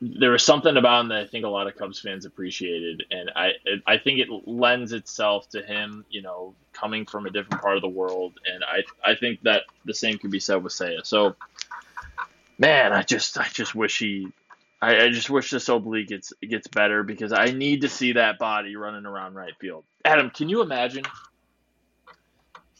there 0.00 0.30
was 0.30 0.44
something 0.44 0.76
about 0.76 1.00
him 1.00 1.08
that 1.08 1.18
I 1.18 1.26
think 1.26 1.44
a 1.44 1.48
lot 1.48 1.66
of 1.66 1.76
Cubs 1.76 2.00
fans 2.00 2.26
appreciated, 2.26 3.04
and 3.10 3.30
I 3.34 3.52
I 3.86 3.98
think 3.98 4.20
it 4.20 4.28
lends 4.46 4.92
itself 4.92 5.48
to 5.50 5.62
him, 5.62 6.04
you 6.10 6.22
know, 6.22 6.54
coming 6.72 7.06
from 7.06 7.26
a 7.26 7.30
different 7.30 7.62
part 7.62 7.76
of 7.76 7.82
the 7.82 7.88
world, 7.88 8.34
and 8.52 8.62
I 8.64 8.82
I 9.02 9.14
think 9.14 9.42
that 9.42 9.62
the 9.84 9.94
same 9.94 10.18
could 10.18 10.30
be 10.30 10.40
said 10.40 10.62
with 10.62 10.72
Seiya. 10.74 11.04
So, 11.04 11.36
man, 12.58 12.92
I 12.92 13.02
just 13.02 13.38
I 13.38 13.48
just 13.48 13.74
wish 13.74 13.98
he, 13.98 14.28
I, 14.82 15.04
I 15.04 15.08
just 15.08 15.30
wish 15.30 15.50
this 15.50 15.68
oblique 15.68 16.08
gets 16.08 16.32
gets 16.42 16.66
better 16.66 17.02
because 17.02 17.32
I 17.32 17.46
need 17.46 17.80
to 17.80 17.88
see 17.88 18.12
that 18.12 18.38
body 18.38 18.76
running 18.76 19.06
around 19.06 19.34
right 19.34 19.56
field. 19.58 19.84
Adam, 20.04 20.28
can 20.30 20.50
you 20.50 20.60
imagine? 20.60 21.04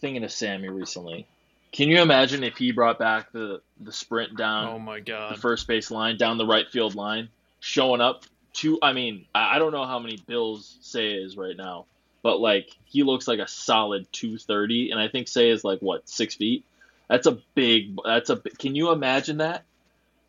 Thinking 0.01 0.25
of 0.25 0.33
Sammy 0.33 0.69
recently, 0.69 1.27
can 1.73 1.89
you 1.89 2.01
imagine 2.01 2.45
if 2.45 2.57
he 2.57 2.73
brought 2.73 2.99
back 2.99 3.33
the 3.33 3.61
the 3.81 3.93
sprint 3.93 4.37
down? 4.37 4.69
Oh 4.69 4.79
my 4.79 5.01
god! 5.01 5.35
The 5.35 5.41
first 5.41 5.67
base 5.67 5.91
line 5.91 6.17
down 6.17 6.39
the 6.39 6.47
right 6.47 6.69
field 6.71 6.95
line, 6.95 7.29
showing 7.61 8.01
up 8.01 8.25
to. 8.55 8.79
I 8.83 8.93
mean, 8.93 9.27
I 9.35 9.59
don't 9.59 9.73
know 9.73 9.87
how 9.87 9.99
many 9.99 10.19
Bills 10.27 10.77
say 10.81 11.13
is 11.13 11.37
right 11.37 11.57
now, 11.57 11.87
but 12.23 12.41
like 12.41 12.71
he 12.85 13.03
looks 13.03 13.27
like 13.27 13.39
a 13.39 13.49
solid 13.49 14.07
two 14.13 14.39
thirty, 14.39 14.91
and 14.91 15.01
I 15.01 15.09
think 15.09 15.29
say 15.29 15.51
is 15.51 15.65
like 15.65 15.81
what 15.81 16.09
six 16.09 16.35
feet. 16.35 16.65
That's 17.09 17.27
a 17.27 17.39
big. 17.55 17.97
That's 18.05 18.31
a. 18.31 18.37
Can 18.37 18.75
you 18.75 18.91
imagine 18.91 19.39
that? 19.39 19.65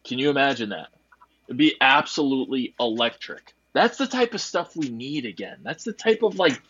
Can 0.04 0.20
you 0.20 0.30
imagine 0.30 0.70
that? 0.70 0.88
It'd 1.48 1.58
be 1.58 1.76
absolutely 1.80 2.74
electric. 2.80 3.54
That's 3.74 3.98
the 3.98 4.08
type 4.08 4.34
of 4.34 4.42
stuff 4.42 4.76
we 4.76 4.90
need 4.90 5.26
again. 5.26 5.60
That's 5.64 5.84
the 5.84 5.94
type 5.94 6.24
of 6.24 6.38
like, 6.38 6.62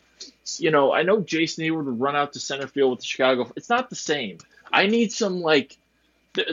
you 0.57 0.71
know, 0.71 0.93
I 0.93 1.03
know 1.03 1.21
Jason 1.21 1.63
Heyward 1.63 1.85
would 1.85 1.99
run 1.99 2.15
out 2.15 2.33
to 2.33 2.39
center 2.39 2.67
field 2.67 2.91
with 2.91 2.99
the 2.99 3.05
Chicago. 3.05 3.51
It's 3.55 3.69
not 3.69 3.89
the 3.89 3.95
same. 3.95 4.37
I 4.71 4.87
need 4.87 5.11
some 5.11 5.41
like 5.41 5.77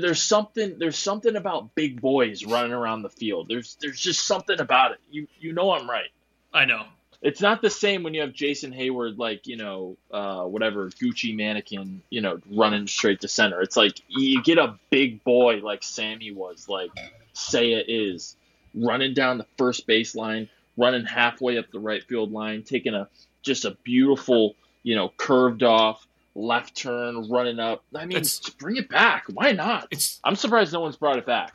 there's 0.00 0.22
something 0.22 0.79
there's 0.79 0.98
something 0.98 1.37
about 1.37 1.74
big 1.74 2.00
boys 2.00 2.44
running 2.44 2.72
around 2.72 3.03
the 3.03 3.11
field. 3.11 3.48
There's 3.48 3.77
there's 3.81 4.00
just 4.00 4.27
something 4.27 4.61
about 4.61 4.92
it. 4.92 4.98
You 5.11 5.27
you 5.40 5.53
know 5.53 5.72
I'm 5.72 5.88
right. 5.88 6.11
I 6.53 6.64
know. 6.64 6.85
It's 7.24 7.40
not 7.40 7.62
the 7.62 7.70
same 7.70 8.03
when 8.03 8.12
you 8.12 8.20
have 8.20 8.35
Jason 8.35 8.70
Heyward 8.70 9.16
like, 9.16 9.46
you 9.46 9.57
know, 9.57 9.96
uh, 10.11 10.44
whatever 10.44 10.90
Gucci 10.90 11.35
mannequin, 11.35 12.03
you 12.11 12.20
know, 12.20 12.38
running 12.50 12.87
straight 12.87 13.22
to 13.22 13.29
center. 13.29 13.62
It's 13.62 13.79
like 13.79 13.98
you 14.09 14.42
get 14.42 14.59
a 14.59 14.79
big 14.90 15.24
boy 15.24 15.61
like 15.62 15.83
Sammy 15.83 16.33
was, 16.33 16.68
like 16.68 16.90
Seiya 17.35 17.83
is, 17.88 18.37
running 18.74 19.14
down 19.14 19.38
the 19.38 19.46
first 19.57 19.87
baseline, 19.87 20.50
running 20.77 21.07
halfway 21.07 21.57
up 21.57 21.70
the 21.70 21.81
right 21.81 22.05
field 22.05 22.31
line, 22.31 22.62
taking 22.62 22.92
a 22.92 23.09
just 23.44 23.64
a 23.64 23.76
beautiful, 23.83 24.57
you 24.83 24.96
know, 24.96 25.12
curved 25.16 25.62
off 25.62 26.07
left 26.35 26.76
turn, 26.76 27.28
running 27.30 27.61
up. 27.61 27.85
I 27.94 28.07
mean, 28.07 28.18
it's, 28.18 28.50
bring 28.50 28.76
it 28.76 28.88
back. 28.88 29.24
Why 29.33 29.52
not? 29.52 29.88
It's. 29.90 30.20
I'm 30.24 30.37
surprised 30.37 30.72
no 30.72 30.80
one's 30.80 30.96
brought 30.96 31.18
it 31.18 31.26
back. 31.26 31.52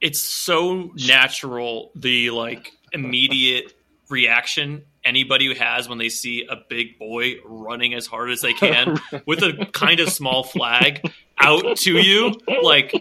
It's 0.00 0.20
so 0.20 0.92
natural. 0.96 1.90
The 1.94 2.30
like 2.30 2.72
immediate 2.92 3.72
reaction 4.08 4.84
anybody 5.04 5.52
has 5.54 5.88
when 5.88 5.98
they 5.98 6.08
see 6.08 6.46
a 6.48 6.56
big 6.68 6.98
boy 6.98 7.36
running 7.44 7.94
as 7.94 8.06
hard 8.06 8.30
as 8.30 8.40
they 8.40 8.52
can 8.54 8.98
with 9.26 9.42
a 9.42 9.66
kind 9.72 10.00
of 10.00 10.10
small 10.10 10.44
flag 10.44 11.10
out 11.38 11.76
to 11.78 11.92
you. 11.92 12.34
Like, 12.62 12.92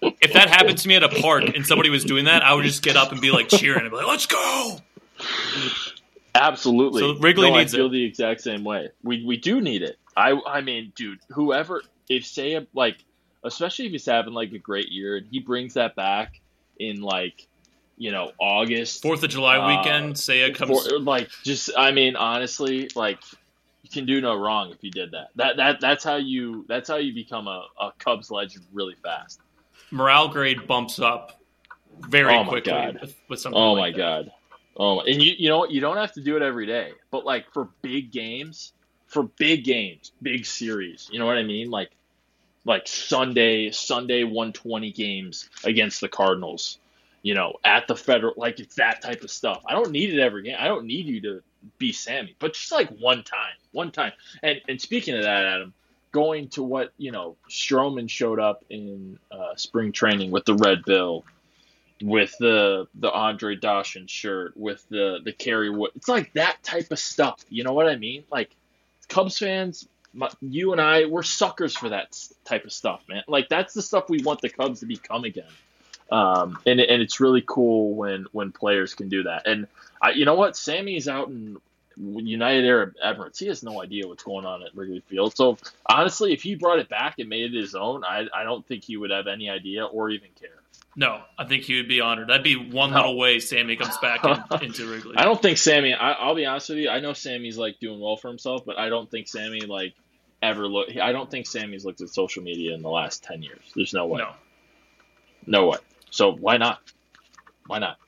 if 0.00 0.32
that 0.32 0.48
happened 0.48 0.78
to 0.78 0.88
me 0.88 0.96
at 0.96 1.02
a 1.02 1.08
park 1.08 1.44
and 1.54 1.66
somebody 1.66 1.90
was 1.90 2.04
doing 2.04 2.24
that, 2.24 2.42
I 2.42 2.54
would 2.54 2.64
just 2.64 2.82
get 2.82 2.96
up 2.96 3.12
and 3.12 3.20
be 3.20 3.30
like 3.30 3.48
cheering 3.48 3.82
and 3.82 3.90
be 3.90 3.96
like, 3.96 4.06
"Let's 4.06 4.26
go!" 4.26 4.78
Absolutely. 6.40 7.00
So 7.00 7.14
Wrigley 7.18 7.50
no, 7.50 7.58
needs 7.58 7.74
I 7.74 7.78
feel 7.78 7.86
it. 7.86 7.90
the 7.92 8.04
exact 8.04 8.40
same 8.42 8.64
way. 8.64 8.90
We 9.02 9.24
we 9.24 9.36
do 9.36 9.60
need 9.60 9.82
it. 9.82 9.96
I 10.16 10.38
I 10.46 10.60
mean, 10.60 10.92
dude, 10.96 11.18
whoever 11.30 11.82
if 12.08 12.24
say 12.26 12.66
like 12.74 12.96
especially 13.44 13.86
if 13.86 13.92
he's 13.92 14.06
having 14.06 14.32
like 14.34 14.52
a 14.52 14.58
great 14.58 14.90
year 14.90 15.16
and 15.16 15.26
he 15.30 15.40
brings 15.40 15.74
that 15.74 15.94
back 15.96 16.40
in 16.78 17.00
like 17.00 17.46
you 17.96 18.10
know 18.12 18.32
August 18.38 19.02
Fourth 19.02 19.22
of 19.22 19.30
July 19.30 19.56
Uh, 19.56 19.78
weekend, 19.78 20.14
Seiya 20.14 20.54
comes. 20.54 20.86
for, 20.88 20.98
like 20.98 21.28
just 21.44 21.70
I 21.76 21.90
mean 21.92 22.16
honestly 22.16 22.88
like 22.94 23.18
you 23.82 23.90
can 23.90 24.04
do 24.06 24.20
no 24.20 24.34
wrong 24.36 24.70
if 24.72 24.78
you 24.82 24.90
did 24.90 25.12
that. 25.12 25.28
That 25.36 25.56
that 25.58 25.80
that's 25.80 26.02
how 26.04 26.16
you 26.16 26.64
that's 26.68 26.88
how 26.88 26.96
you 26.96 27.14
become 27.14 27.46
a, 27.48 27.66
a 27.80 27.92
Cubs 27.98 28.30
legend 28.30 28.64
really 28.72 28.96
fast. 29.02 29.40
morale 29.90 30.28
grade 30.28 30.66
bumps 30.66 30.98
up 30.98 31.40
very 32.08 32.34
Oh 32.34 32.42
my 32.44 32.48
quickly 32.50 32.72
God. 32.72 32.98
with, 33.00 33.14
with 33.28 33.40
something. 33.40 33.60
Oh 33.60 33.72
like 33.72 33.94
my 33.94 33.98
that. 33.98 34.24
god. 34.26 34.32
Oh, 34.78 35.00
and 35.00 35.22
you 35.22 35.34
you 35.38 35.48
know 35.48 35.58
what? 35.58 35.70
You 35.70 35.80
don't 35.80 35.96
have 35.96 36.12
to 36.12 36.20
do 36.20 36.36
it 36.36 36.42
every 36.42 36.66
day, 36.66 36.92
but 37.10 37.24
like 37.24 37.50
for 37.52 37.68
big 37.82 38.12
games, 38.12 38.72
for 39.06 39.24
big 39.24 39.64
games, 39.64 40.12
big 40.20 40.44
series, 40.44 41.08
you 41.10 41.18
know 41.18 41.26
what 41.26 41.38
I 41.38 41.42
mean? 41.42 41.70
Like 41.70 41.90
like 42.66 42.86
Sunday 42.86 43.70
Sunday 43.70 44.24
120 44.24 44.92
games 44.92 45.48
against 45.64 46.00
the 46.00 46.08
Cardinals, 46.08 46.78
you 47.22 47.34
know, 47.34 47.54
at 47.64 47.86
the 47.88 47.96
federal 47.96 48.34
like 48.36 48.60
it's 48.60 48.74
that 48.74 49.00
type 49.00 49.22
of 49.22 49.30
stuff. 49.30 49.62
I 49.66 49.72
don't 49.72 49.92
need 49.92 50.12
it 50.12 50.20
every 50.20 50.42
game. 50.42 50.56
I 50.58 50.68
don't 50.68 50.84
need 50.84 51.06
you 51.06 51.20
to 51.22 51.42
be 51.78 51.92
Sammy, 51.92 52.36
but 52.38 52.52
just 52.52 52.70
like 52.70 52.90
one 52.98 53.22
time, 53.22 53.54
one 53.72 53.90
time. 53.90 54.12
And 54.42 54.60
and 54.68 54.78
speaking 54.78 55.14
of 55.14 55.22
that, 55.22 55.46
Adam, 55.46 55.72
going 56.12 56.48
to 56.48 56.62
what 56.62 56.92
you 56.98 57.12
know, 57.12 57.36
Stroman 57.48 58.10
showed 58.10 58.40
up 58.40 58.62
in 58.68 59.18
uh, 59.30 59.54
spring 59.56 59.92
training 59.92 60.30
with 60.30 60.44
the 60.44 60.54
red 60.54 60.84
bill 60.84 61.24
with 62.02 62.36
the 62.38 62.86
the 62.94 63.10
Andre 63.10 63.56
Dawson 63.56 64.06
shirt, 64.06 64.56
with 64.56 64.86
the 64.88 65.20
the 65.24 65.32
Kerry 65.32 65.70
Wood. 65.70 65.92
It's 65.96 66.08
like 66.08 66.32
that 66.34 66.62
type 66.62 66.90
of 66.90 66.98
stuff. 66.98 67.44
You 67.48 67.64
know 67.64 67.72
what 67.72 67.88
I 67.88 67.96
mean? 67.96 68.24
Like 68.30 68.50
Cubs 69.08 69.38
fans, 69.38 69.88
my, 70.12 70.30
you 70.40 70.72
and 70.72 70.80
I, 70.80 71.06
we're 71.06 71.22
suckers 71.22 71.76
for 71.76 71.88
that 71.90 72.18
type 72.44 72.64
of 72.64 72.72
stuff, 72.72 73.02
man. 73.08 73.22
Like 73.28 73.48
that's 73.48 73.74
the 73.74 73.82
stuff 73.82 74.08
we 74.08 74.22
want 74.22 74.40
the 74.40 74.48
Cubs 74.48 74.80
to 74.80 74.86
become 74.86 75.24
again. 75.24 75.44
Um, 76.10 76.58
and 76.66 76.80
and 76.80 77.02
it's 77.02 77.20
really 77.20 77.42
cool 77.46 77.94
when 77.94 78.26
when 78.32 78.52
players 78.52 78.94
can 78.94 79.08
do 79.08 79.24
that. 79.24 79.46
And 79.46 79.66
I, 80.00 80.10
you 80.10 80.24
know 80.24 80.34
what, 80.34 80.56
Sammy's 80.56 81.08
out 81.08 81.28
in 81.28 81.56
United 81.96 82.66
Arab 82.66 82.94
Emirates. 83.04 83.38
He 83.38 83.46
has 83.46 83.62
no 83.62 83.82
idea 83.82 84.06
what's 84.06 84.22
going 84.22 84.44
on 84.44 84.62
at 84.62 84.74
Wrigley 84.76 85.00
Field. 85.00 85.34
So 85.36 85.58
honestly, 85.86 86.32
if 86.32 86.42
he 86.42 86.54
brought 86.54 86.78
it 86.78 86.88
back 86.88 87.18
and 87.18 87.28
made 87.28 87.54
it 87.54 87.58
his 87.58 87.74
own, 87.74 88.04
I 88.04 88.26
I 88.34 88.44
don't 88.44 88.64
think 88.66 88.84
he 88.84 88.96
would 88.96 89.10
have 89.10 89.26
any 89.26 89.48
idea 89.48 89.84
or 89.86 90.10
even 90.10 90.28
care. 90.38 90.50
No, 90.98 91.20
I 91.38 91.44
think 91.44 91.64
he 91.64 91.76
would 91.76 91.88
be 91.88 92.00
honored. 92.00 92.28
That'd 92.28 92.42
be 92.42 92.56
one 92.56 92.90
No. 92.90 92.96
little 92.96 93.18
way 93.18 93.38
Sammy 93.38 93.76
comes 93.76 93.96
back 93.98 94.24
in, 94.24 94.62
into 94.62 94.90
Wrigley. 94.90 95.14
I 95.18 95.24
don't 95.24 95.40
think 95.40 95.58
Sammy. 95.58 95.92
I, 95.92 96.12
I'll 96.12 96.34
be 96.34 96.46
honest 96.46 96.70
with 96.70 96.78
you. 96.78 96.88
I 96.88 97.00
know 97.00 97.12
Sammy's 97.12 97.58
like 97.58 97.78
doing 97.80 98.00
well 98.00 98.16
for 98.16 98.28
himself, 98.28 98.62
but 98.64 98.78
I 98.78 98.88
don't 98.88 99.10
think 99.10 99.28
Sammy 99.28 99.60
like 99.60 99.94
ever 100.42 100.66
look. 100.66 100.88
I 100.96 101.12
don't 101.12 101.30
think 101.30 101.46
Sammy's 101.46 101.84
looked 101.84 102.00
at 102.00 102.08
social 102.08 102.42
media 102.42 102.74
in 102.74 102.80
the 102.80 102.88
last 102.88 103.22
ten 103.22 103.42
years. 103.42 103.60
There's 103.74 103.92
no 103.92 104.06
way. 104.06 104.20
No. 104.20 104.30
No 105.46 105.68
way. 105.68 105.78
So 106.10 106.32
why 106.32 106.56
not? 106.56 106.80
Why 107.66 107.78
not? 107.78 107.98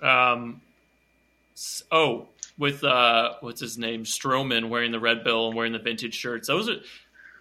Um, 0.00 0.62
oh, 1.90 2.28
with 2.58 2.82
uh, 2.82 3.34
what's 3.40 3.60
his 3.60 3.76
name, 3.76 4.04
Stroman 4.04 4.70
wearing 4.70 4.90
the 4.90 5.00
red 5.00 5.22
bill 5.22 5.48
and 5.48 5.56
wearing 5.56 5.72
the 5.72 5.78
vintage 5.78 6.14
shirts. 6.14 6.48
Those 6.48 6.68
are 6.70 6.76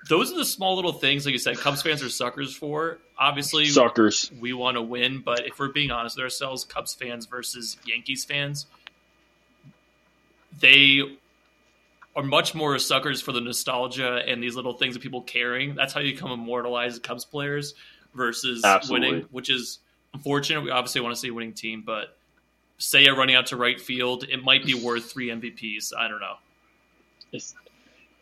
those 0.09 0.31
are 0.31 0.37
the 0.37 0.45
small 0.45 0.75
little 0.75 0.93
things, 0.93 1.25
like 1.25 1.33
you 1.33 1.39
said, 1.39 1.57
Cubs 1.57 1.81
fans 1.81 2.01
are 2.03 2.09
suckers 2.09 2.55
for. 2.55 2.97
Obviously, 3.17 3.65
suckers. 3.67 4.31
We 4.39 4.53
want 4.53 4.75
to 4.77 4.81
win, 4.81 5.21
but 5.23 5.45
if 5.45 5.59
we're 5.59 5.69
being 5.69 5.91
honest 5.91 6.17
with 6.17 6.23
ourselves, 6.23 6.63
Cubs 6.63 6.93
fans 6.93 7.25
versus 7.25 7.77
Yankees 7.85 8.25
fans, 8.25 8.65
they 10.59 11.01
are 12.15 12.23
much 12.23 12.55
more 12.55 12.77
suckers 12.79 13.21
for 13.21 13.31
the 13.31 13.41
nostalgia 13.41 14.21
and 14.27 14.41
these 14.41 14.55
little 14.55 14.73
things 14.73 14.95
of 14.95 15.01
people 15.01 15.21
caring. 15.21 15.75
That's 15.75 15.93
how 15.93 16.01
you 16.01 16.13
become 16.13 16.31
immortalized 16.31 17.03
Cubs 17.03 17.25
players 17.25 17.73
versus 18.13 18.63
Absolutely. 18.65 19.09
winning, 19.09 19.25
which 19.31 19.49
is 19.49 19.79
unfortunate. 20.13 20.61
We 20.61 20.71
obviously 20.71 21.01
want 21.01 21.15
to 21.15 21.19
see 21.19 21.29
a 21.29 21.33
winning 21.33 21.53
team, 21.53 21.83
but 21.85 22.17
Seiya 22.79 23.15
running 23.15 23.35
out 23.35 23.47
to 23.47 23.55
right 23.55 23.79
field, 23.79 24.25
it 24.29 24.43
might 24.43 24.65
be 24.65 24.73
worth 24.73 25.11
three 25.11 25.29
MVPs. 25.29 25.93
I 25.97 26.07
don't 26.07 26.19
know. 26.19 26.35
It's, 27.31 27.53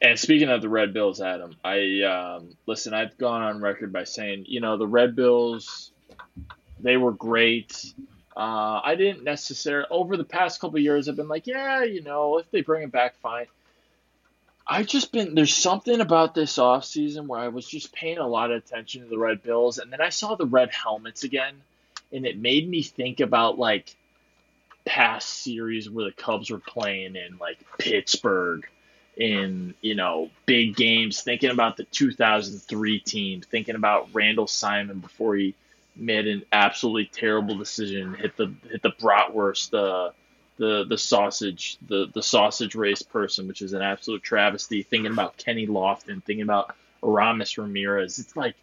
and 0.02 0.18
speaking 0.18 0.50
of 0.50 0.62
the 0.62 0.70
Red 0.70 0.94
Bills, 0.94 1.22
Adam, 1.22 1.56
I 1.64 2.02
um, 2.04 2.56
listen. 2.66 2.94
I've 2.94 3.18
gone 3.18 3.42
on 3.42 3.62
record 3.62 3.92
by 3.92 4.06
saying, 4.06 4.46
you 4.48 4.62
know, 4.62 4.78
the 4.78 4.88
Red 4.88 5.16
Bills, 5.16 5.92
they 6.80 6.96
were 6.98 7.12
great. 7.12 7.94
Uh, 8.36 8.80
I 8.84 8.96
didn't 8.96 9.24
necessarily 9.24 9.88
over 9.92 10.16
the 10.16 10.24
past 10.24 10.62
couple 10.62 10.80
years. 10.80 11.10
I've 11.10 11.18
been 11.18 11.28
like, 11.28 11.48
yeah, 11.48 11.84
you 11.84 12.02
know, 12.02 12.38
if 12.38 12.50
they 12.52 12.62
bring 12.62 12.84
it 12.84 12.92
back, 12.92 13.16
fine. 13.18 13.48
I've 14.66 14.88
just 14.88 15.12
been 15.12 15.36
there's 15.36 15.56
something 15.56 16.00
about 16.00 16.34
this 16.34 16.58
off 16.58 16.86
season 16.86 17.28
where 17.28 17.40
I 17.40 17.50
was 17.50 17.68
just 17.68 17.92
paying 17.92 18.20
a 18.20 18.28
lot 18.28 18.52
of 18.52 18.58
attention 18.58 19.02
to 19.02 19.10
the 19.10 19.18
Red 19.18 19.44
Bills, 19.44 19.80
and 19.80 19.92
then 19.92 20.00
I 20.00 20.10
saw 20.10 20.36
the 20.36 20.46
red 20.46 20.72
helmets 20.72 21.24
again, 21.24 21.56
and 22.14 22.26
it 22.26 22.38
made 22.38 22.70
me 22.70 22.84
think 22.84 23.20
about 23.20 23.60
like 23.60 23.96
past 24.86 25.28
series 25.28 25.90
where 25.90 26.06
the 26.06 26.12
Cubs 26.12 26.50
were 26.52 26.60
playing 26.60 27.18
in 27.18 27.38
like 27.40 27.58
Pittsburgh 27.80 28.66
in 29.20 29.76
you 29.82 29.96
know 29.96 30.30
big 30.46 30.76
games 30.76 31.22
thinking 31.22 31.52
about 31.52 31.76
the 31.78 31.84
2003 31.84 33.00
team 33.00 33.42
thinking 33.42 33.76
about 33.76 34.08
Randall 34.14 34.48
Simon 34.48 35.00
before 35.00 35.36
he 35.36 35.54
made 35.96 36.26
an 36.26 36.44
absolutely 36.54 37.06
terrible 37.06 37.58
decision 37.58 38.14
hit 38.14 38.38
the 38.38 38.52
hit 38.72 38.82
the 38.82 38.92
bratwurst 38.92 39.70
the 39.72 40.14
the 40.58 40.86
the 40.86 40.98
sausage 40.98 41.78
the 41.88 42.10
the 42.14 42.24
sausage 42.24 42.76
race 42.76 43.02
person 43.02 43.48
which 43.48 43.62
is 43.62 43.74
an 43.74 43.82
absolute 43.82 44.24
travesty 44.24 44.84
thinking 44.84 45.12
about 45.12 45.36
Kenny 45.38 45.68
Lofton 45.68 46.24
thinking 46.24 46.42
about 46.42 46.74
Aramis 47.04 47.58
Ramirez. 47.58 48.20
It's 48.20 48.36
like 48.36 48.56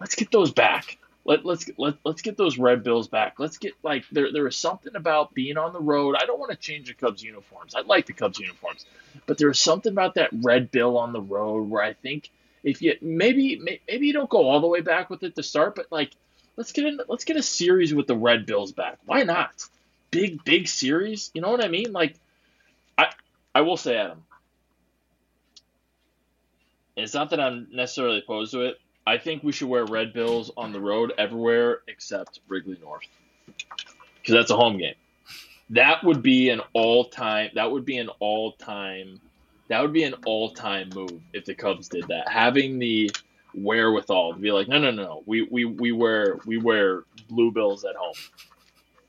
let's 0.00 0.14
get 0.14 0.30
those 0.30 0.50
back 0.50 0.98
let, 1.26 1.44
let's 1.44 1.68
let, 1.76 1.94
let's 2.04 2.22
get 2.22 2.36
those 2.36 2.56
red 2.56 2.84
bills 2.84 3.08
back. 3.08 3.38
Let's 3.38 3.58
get 3.58 3.74
like 3.82 4.04
there 4.10 4.32
there 4.32 4.46
is 4.46 4.56
something 4.56 4.94
about 4.94 5.34
being 5.34 5.58
on 5.58 5.72
the 5.72 5.80
road. 5.80 6.14
I 6.16 6.24
don't 6.24 6.38
want 6.38 6.52
to 6.52 6.56
change 6.56 6.86
the 6.86 6.94
Cubs 6.94 7.22
uniforms. 7.22 7.74
I 7.74 7.80
like 7.80 8.06
the 8.06 8.12
Cubs 8.12 8.38
uniforms, 8.38 8.86
but 9.26 9.36
there's 9.36 9.58
something 9.58 9.90
about 9.90 10.14
that 10.14 10.30
red 10.32 10.70
bill 10.70 10.96
on 10.96 11.12
the 11.12 11.20
road 11.20 11.68
where 11.68 11.82
I 11.82 11.94
think 11.94 12.30
if 12.62 12.80
you 12.80 12.94
maybe 13.02 13.60
maybe 13.88 14.06
you 14.06 14.12
don't 14.12 14.30
go 14.30 14.48
all 14.48 14.60
the 14.60 14.68
way 14.68 14.80
back 14.80 15.10
with 15.10 15.24
it 15.24 15.34
to 15.34 15.42
start, 15.42 15.74
but 15.74 15.86
like 15.90 16.12
let's 16.56 16.70
get 16.70 16.86
in 16.86 17.00
let's 17.08 17.24
get 17.24 17.36
a 17.36 17.42
series 17.42 17.92
with 17.92 18.06
the 18.06 18.16
red 18.16 18.46
bills 18.46 18.70
back. 18.70 18.98
Why 19.04 19.24
not? 19.24 19.64
Big 20.12 20.44
big 20.44 20.68
series. 20.68 21.32
You 21.34 21.40
know 21.40 21.50
what 21.50 21.64
I 21.64 21.68
mean? 21.68 21.92
Like 21.92 22.14
I 22.96 23.08
I 23.52 23.62
will 23.62 23.76
say 23.76 23.96
Adam. 23.96 24.22
It's 26.96 27.14
not 27.14 27.30
that 27.30 27.40
I'm 27.40 27.66
necessarily 27.72 28.20
opposed 28.20 28.52
to 28.52 28.60
it 28.62 28.78
I 29.06 29.18
think 29.18 29.44
we 29.44 29.52
should 29.52 29.68
wear 29.68 29.84
red 29.84 30.12
bills 30.12 30.50
on 30.56 30.72
the 30.72 30.80
road 30.80 31.12
everywhere 31.16 31.82
except 31.86 32.40
Wrigley 32.48 32.76
North 32.82 33.06
because 33.46 34.34
that's 34.34 34.50
a 34.50 34.56
home 34.56 34.78
game. 34.78 34.94
That 35.70 36.02
would 36.02 36.22
be 36.22 36.50
an 36.50 36.60
all-time. 36.72 37.50
That 37.54 37.70
would 37.70 37.84
be 37.84 37.98
an 37.98 38.08
all-time. 38.18 39.20
That 39.68 39.82
would 39.82 39.92
be 39.92 40.02
an 40.02 40.14
all-time 40.24 40.90
move 40.94 41.20
if 41.32 41.44
the 41.44 41.54
Cubs 41.54 41.88
did 41.88 42.08
that. 42.08 42.28
Having 42.28 42.80
the 42.80 43.10
wherewithal 43.54 44.34
to 44.34 44.40
be 44.40 44.50
like, 44.50 44.66
no, 44.68 44.78
no, 44.78 44.90
no, 44.90 45.22
we 45.24 45.42
we 45.42 45.64
we 45.64 45.92
wear 45.92 46.38
we 46.44 46.58
wear 46.58 47.04
blue 47.28 47.52
bills 47.52 47.84
at 47.84 47.94
home. 47.94 48.14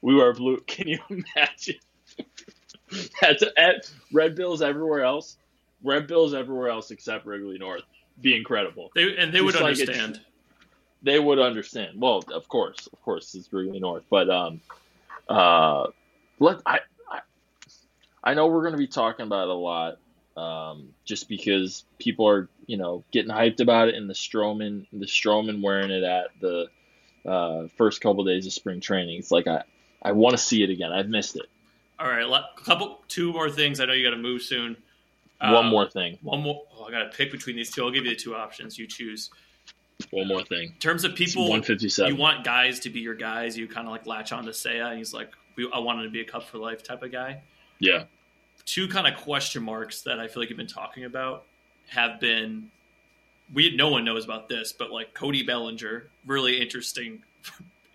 We 0.01 0.15
wear 0.15 0.33
blue. 0.33 0.57
Can 0.67 0.87
you 0.87 0.99
imagine? 1.09 1.75
That's 3.21 3.43
at 3.57 3.91
red 4.13 4.35
bills 4.35 4.61
everywhere 4.61 5.03
else. 5.03 5.37
Red 5.83 6.07
bills 6.07 6.33
everywhere 6.33 6.69
else 6.69 6.91
except 6.91 7.25
Wrigley 7.25 7.57
North 7.57 7.83
be 8.21 8.35
incredible. 8.35 8.91
They 8.95 9.15
and 9.17 9.33
they 9.33 9.39
Just 9.39 9.45
would 9.45 9.55
like 9.55 9.79
understand. 9.79 10.21
they 11.03 11.19
would 11.19 11.39
understand. 11.39 11.99
Well, 12.01 12.23
of 12.33 12.47
course, 12.47 12.87
of 12.91 13.01
course, 13.01 13.33
it's 13.35 13.51
Wrigley 13.51 13.79
North, 13.79 14.03
but 14.09 14.29
um, 14.29 14.61
uh, 15.29 15.87
let 16.39 16.61
I 16.65 16.79
I, 17.11 17.19
I 18.23 18.33
know 18.33 18.47
we're 18.47 18.61
going 18.61 18.73
to 18.73 18.77
be 18.77 18.87
talking 18.87 19.25
about 19.25 19.43
it 19.43 19.49
a 19.49 19.53
lot, 19.53 19.97
um, 20.35 20.89
just 21.05 21.29
because 21.29 21.83
people 21.99 22.27
are 22.27 22.49
you 22.65 22.77
know 22.77 23.03
getting 23.11 23.31
hyped 23.31 23.59
about 23.59 23.89
it, 23.89 23.95
and 23.95 24.09
the 24.09 24.13
Stroman 24.13 24.87
the 24.91 25.05
Stroman 25.05 25.61
wearing 25.61 25.91
it 25.91 26.03
at 26.03 26.27
the 26.41 26.67
uh, 27.25 27.67
first 27.77 28.01
couple 28.01 28.21
of 28.21 28.27
days 28.27 28.45
of 28.45 28.53
spring 28.53 28.79
training. 28.79 29.19
It's 29.19 29.31
like 29.31 29.47
I 29.47 29.63
I 30.01 30.13
want 30.13 30.33
to 30.33 30.41
see 30.41 30.63
it 30.63 30.69
again. 30.69 30.91
I've 30.91 31.09
missed 31.09 31.35
it. 31.35 31.45
All 31.99 32.07
right, 32.07 32.23
a 32.23 32.63
couple 32.63 32.99
two 33.07 33.33
more 33.33 33.49
things. 33.49 33.79
I 33.79 33.85
know 33.85 33.93
you 33.93 34.03
got 34.03 34.15
to 34.15 34.21
move 34.21 34.43
soon. 34.43 34.77
One 35.39 35.55
um, 35.55 35.67
more 35.67 35.89
thing. 35.89 36.17
One 36.21 36.41
more. 36.41 36.63
Oh, 36.75 36.85
I 36.85 36.91
got 36.91 37.11
to 37.11 37.17
pick 37.17 37.31
between 37.31 37.55
these 37.55 37.69
two. 37.69 37.83
I'll 37.83 37.91
give 37.91 38.05
you 38.05 38.11
the 38.11 38.15
two 38.15 38.35
options. 38.35 38.77
You 38.77 38.87
choose. 38.87 39.29
One 40.11 40.27
more 40.27 40.43
thing. 40.43 40.69
In 40.69 40.79
terms 40.79 41.03
of 41.03 41.15
people, 41.15 41.43
157. 41.43 42.13
You 42.13 42.19
want 42.19 42.43
guys 42.43 42.79
to 42.81 42.89
be 42.89 42.99
your 42.99 43.15
guys. 43.15 43.57
You 43.57 43.67
kind 43.67 43.87
of 43.87 43.91
like 43.91 44.07
latch 44.07 44.31
on 44.31 44.45
to 44.45 44.51
Seiya. 44.51 44.89
And 44.89 44.97
he's 44.97 45.13
like, 45.13 45.31
I 45.73 45.79
wanted 45.79 46.03
to 46.03 46.09
be 46.09 46.21
a 46.21 46.25
cup 46.25 46.43
for 46.43 46.57
life 46.57 46.83
type 46.83 47.03
of 47.03 47.11
guy. 47.11 47.41
Yeah. 47.79 48.05
Two 48.65 48.87
kind 48.87 49.07
of 49.07 49.19
question 49.21 49.63
marks 49.63 50.01
that 50.03 50.19
I 50.19 50.27
feel 50.27 50.41
like 50.41 50.49
you've 50.49 50.57
been 50.57 50.67
talking 50.67 51.05
about 51.05 51.45
have 51.89 52.19
been. 52.19 52.71
We 53.53 53.75
no 53.75 53.89
one 53.89 54.03
knows 54.03 54.25
about 54.25 54.49
this, 54.49 54.73
but 54.73 54.91
like 54.91 55.13
Cody 55.13 55.41
Bellinger, 55.43 56.09
really 56.25 56.59
interesting 56.59 57.23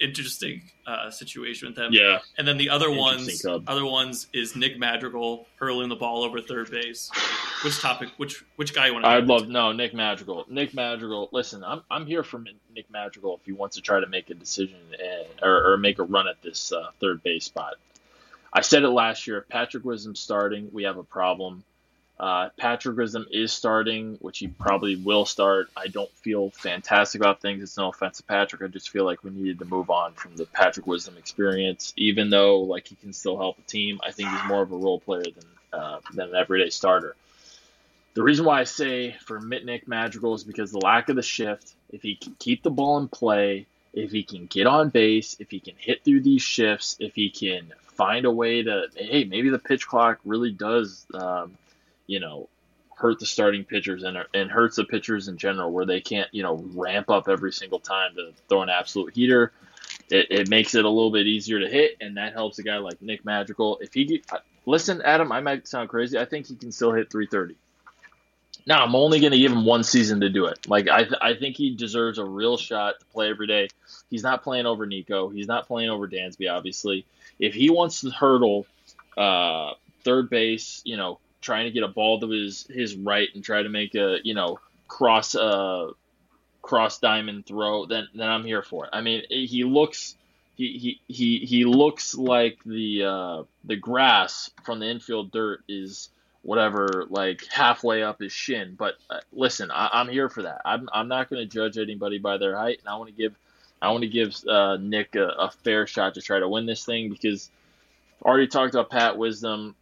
interesting 0.02 0.62
uh, 0.86 1.10
situation 1.10 1.68
with 1.68 1.76
them. 1.76 1.92
Yeah. 1.92 2.18
And 2.36 2.46
then 2.46 2.56
the 2.56 2.68
other 2.68 2.90
ones, 2.90 3.44
other 3.46 3.84
ones 3.84 4.26
is 4.32 4.56
Nick 4.56 4.78
Madrigal 4.78 5.46
hurling 5.56 5.88
the 5.88 5.96
ball 5.96 6.24
over 6.24 6.40
third 6.40 6.70
base. 6.70 7.10
Which 7.64 7.80
topic? 7.80 8.08
Which 8.16 8.44
which 8.56 8.74
guy 8.74 8.86
you 8.88 8.94
want? 8.94 9.04
to 9.04 9.10
I'd 9.10 9.26
love 9.26 9.48
no 9.48 9.72
Nick 9.72 9.94
Madrigal. 9.94 10.46
Nick 10.48 10.74
Madrigal. 10.74 11.28
Listen, 11.32 11.62
I'm 11.62 11.82
I'm 11.90 12.06
here 12.06 12.22
for 12.22 12.42
Nick 12.74 12.90
Madrigal 12.90 13.36
if 13.36 13.46
he 13.46 13.52
wants 13.52 13.76
to 13.76 13.82
try 13.82 14.00
to 14.00 14.06
make 14.08 14.30
a 14.30 14.34
decision 14.34 14.78
and, 14.92 15.26
or, 15.42 15.72
or 15.72 15.76
make 15.76 15.98
a 15.98 16.02
run 16.02 16.26
at 16.26 16.42
this 16.42 16.72
uh, 16.72 16.88
third 17.00 17.22
base 17.22 17.44
spot. 17.44 17.74
I 18.52 18.60
said 18.60 18.82
it 18.82 18.90
last 18.90 19.26
year. 19.26 19.38
If 19.38 19.48
Patrick 19.48 19.84
Wisdom 19.84 20.14
starting, 20.14 20.68
we 20.72 20.82
have 20.82 20.98
a 20.98 21.04
problem. 21.04 21.64
Uh, 22.22 22.50
Patrick 22.56 22.96
Wisdom 22.96 23.26
is 23.32 23.52
starting, 23.52 24.16
which 24.20 24.38
he 24.38 24.46
probably 24.46 24.94
will 24.94 25.24
start. 25.24 25.70
I 25.76 25.88
don't 25.88 26.10
feel 26.18 26.50
fantastic 26.50 27.20
about 27.20 27.40
things. 27.40 27.64
It's 27.64 27.76
no 27.76 27.88
offense 27.88 28.18
to 28.18 28.22
Patrick. 28.22 28.62
I 28.62 28.68
just 28.68 28.90
feel 28.90 29.04
like 29.04 29.24
we 29.24 29.30
needed 29.30 29.58
to 29.58 29.64
move 29.64 29.90
on 29.90 30.12
from 30.12 30.36
the 30.36 30.46
Patrick 30.46 30.86
Wisdom 30.86 31.16
experience. 31.18 31.92
Even 31.96 32.30
though 32.30 32.60
like 32.60 32.86
he 32.86 32.94
can 32.94 33.12
still 33.12 33.36
help 33.36 33.56
the 33.56 33.62
team, 33.62 33.98
I 34.06 34.12
think 34.12 34.28
he's 34.28 34.44
more 34.46 34.62
of 34.62 34.70
a 34.70 34.76
role 34.76 35.00
player 35.00 35.24
than 35.24 35.44
uh, 35.72 35.98
than 36.14 36.28
an 36.28 36.36
everyday 36.36 36.70
starter. 36.70 37.16
The 38.14 38.22
reason 38.22 38.44
why 38.44 38.60
I 38.60 38.64
say 38.64 39.16
for 39.26 39.40
Mitnick 39.40 39.88
Madrigal 39.88 40.34
is 40.34 40.44
because 40.44 40.70
the 40.70 40.78
lack 40.78 41.08
of 41.08 41.16
the 41.16 41.22
shift. 41.22 41.74
If 41.90 42.02
he 42.02 42.14
can 42.14 42.36
keep 42.38 42.62
the 42.62 42.70
ball 42.70 42.98
in 42.98 43.08
play, 43.08 43.66
if 43.92 44.12
he 44.12 44.22
can 44.22 44.46
get 44.46 44.68
on 44.68 44.90
base, 44.90 45.34
if 45.40 45.50
he 45.50 45.58
can 45.58 45.74
hit 45.76 46.04
through 46.04 46.20
these 46.20 46.42
shifts, 46.42 46.96
if 47.00 47.16
he 47.16 47.30
can 47.30 47.72
find 47.80 48.26
a 48.26 48.30
way 48.30 48.62
to, 48.62 48.86
hey, 48.94 49.24
maybe 49.24 49.50
the 49.50 49.58
pitch 49.58 49.88
clock 49.88 50.20
really 50.24 50.52
does 50.52 51.04
um, 51.14 51.56
you 52.06 52.20
know, 52.20 52.48
hurt 52.96 53.18
the 53.18 53.26
starting 53.26 53.64
pitchers 53.64 54.02
and 54.02 54.16
and 54.34 54.50
hurts 54.50 54.76
the 54.76 54.84
pitchers 54.84 55.28
in 55.28 55.36
general, 55.36 55.70
where 55.70 55.86
they 55.86 56.00
can't 56.00 56.28
you 56.32 56.42
know 56.42 56.64
ramp 56.74 57.10
up 57.10 57.28
every 57.28 57.52
single 57.52 57.80
time 57.80 58.14
to 58.14 58.32
throw 58.48 58.62
an 58.62 58.68
absolute 58.68 59.14
heater. 59.14 59.52
It, 60.10 60.26
it 60.30 60.48
makes 60.48 60.74
it 60.74 60.84
a 60.84 60.88
little 60.88 61.10
bit 61.10 61.26
easier 61.26 61.60
to 61.60 61.68
hit, 61.68 61.96
and 62.00 62.16
that 62.16 62.32
helps 62.32 62.58
a 62.58 62.62
guy 62.62 62.78
like 62.78 63.00
Nick 63.02 63.24
Madrigal. 63.24 63.78
If 63.80 63.94
he 63.94 64.22
listen, 64.66 65.02
Adam, 65.02 65.32
I 65.32 65.40
might 65.40 65.66
sound 65.66 65.88
crazy. 65.88 66.18
I 66.18 66.24
think 66.24 66.46
he 66.46 66.54
can 66.54 66.72
still 66.72 66.92
hit 66.92 67.10
330. 67.10 67.56
Now 68.66 68.84
I'm 68.84 68.94
only 68.94 69.18
going 69.18 69.32
to 69.32 69.38
give 69.38 69.50
him 69.50 69.64
one 69.64 69.82
season 69.82 70.20
to 70.20 70.28
do 70.28 70.46
it. 70.46 70.68
Like 70.68 70.88
I, 70.88 71.04
th- 71.04 71.20
I 71.20 71.34
think 71.34 71.56
he 71.56 71.74
deserves 71.74 72.18
a 72.18 72.24
real 72.24 72.56
shot 72.56 73.00
to 73.00 73.06
play 73.06 73.28
every 73.28 73.46
day. 73.46 73.68
He's 74.08 74.22
not 74.22 74.44
playing 74.44 74.66
over 74.66 74.86
Nico. 74.86 75.28
He's 75.28 75.48
not 75.48 75.66
playing 75.66 75.90
over 75.90 76.06
Dansby. 76.06 76.50
Obviously, 76.50 77.04
if 77.38 77.54
he 77.54 77.70
wants 77.70 78.02
to 78.02 78.10
hurdle 78.10 78.66
uh, 79.16 79.72
third 80.04 80.30
base, 80.30 80.80
you 80.84 80.96
know, 80.96 81.18
trying 81.42 81.66
to 81.66 81.70
get 81.70 81.82
a 81.82 81.88
ball 81.88 82.18
to 82.20 82.28
his 82.30 82.66
his 82.70 82.96
right 82.96 83.28
and 83.34 83.44
try 83.44 83.62
to 83.62 83.68
make 83.68 83.94
a 83.94 84.18
you 84.24 84.32
know 84.32 84.58
cross 84.88 85.34
uh 85.34 85.90
cross 86.62 86.98
diamond 86.98 87.44
throw, 87.44 87.86
then 87.86 88.08
then 88.14 88.28
I'm 88.28 88.44
here 88.44 88.62
for 88.62 88.86
it. 88.86 88.90
I 88.92 89.02
mean, 89.02 89.22
he 89.28 89.64
looks 89.64 90.16
he 90.54 90.78
he 90.78 91.12
he, 91.12 91.38
he 91.44 91.64
looks 91.64 92.14
like 92.14 92.58
the 92.64 93.04
uh, 93.04 93.42
the 93.64 93.76
grass 93.76 94.50
from 94.64 94.78
the 94.78 94.86
infield 94.86 95.32
dirt 95.32 95.62
is 95.68 96.08
whatever 96.42 97.06
like 97.10 97.44
halfway 97.50 98.02
up 98.02 98.20
his 98.20 98.32
shin. 98.32 98.74
But 98.78 98.94
uh, 99.10 99.20
listen, 99.32 99.70
I, 99.70 100.00
am 100.00 100.08
here 100.08 100.28
for 100.28 100.42
that. 100.42 100.62
I'm 100.64 100.88
I'm 100.92 101.08
not 101.08 101.28
going 101.28 101.46
to 101.46 101.52
judge 101.52 101.76
anybody 101.76 102.18
by 102.18 102.38
their 102.38 102.56
height, 102.56 102.78
and 102.78 102.88
I 102.88 102.96
want 102.96 103.10
to 103.10 103.16
give 103.16 103.36
I 103.82 103.90
want 103.90 104.02
to 104.02 104.08
give 104.08 104.34
uh, 104.48 104.76
Nick 104.80 105.16
a, 105.16 105.26
a, 105.26 105.50
fair 105.50 105.88
shot 105.88 106.14
to 106.14 106.22
try 106.22 106.38
to 106.38 106.48
win 106.48 106.66
this 106.66 106.84
thing 106.84 107.10
because 107.10 107.50
already 108.24 108.46
talked 108.46 108.74
about 108.74 108.90
Pat 108.90 109.18
Wisdom 109.18 109.74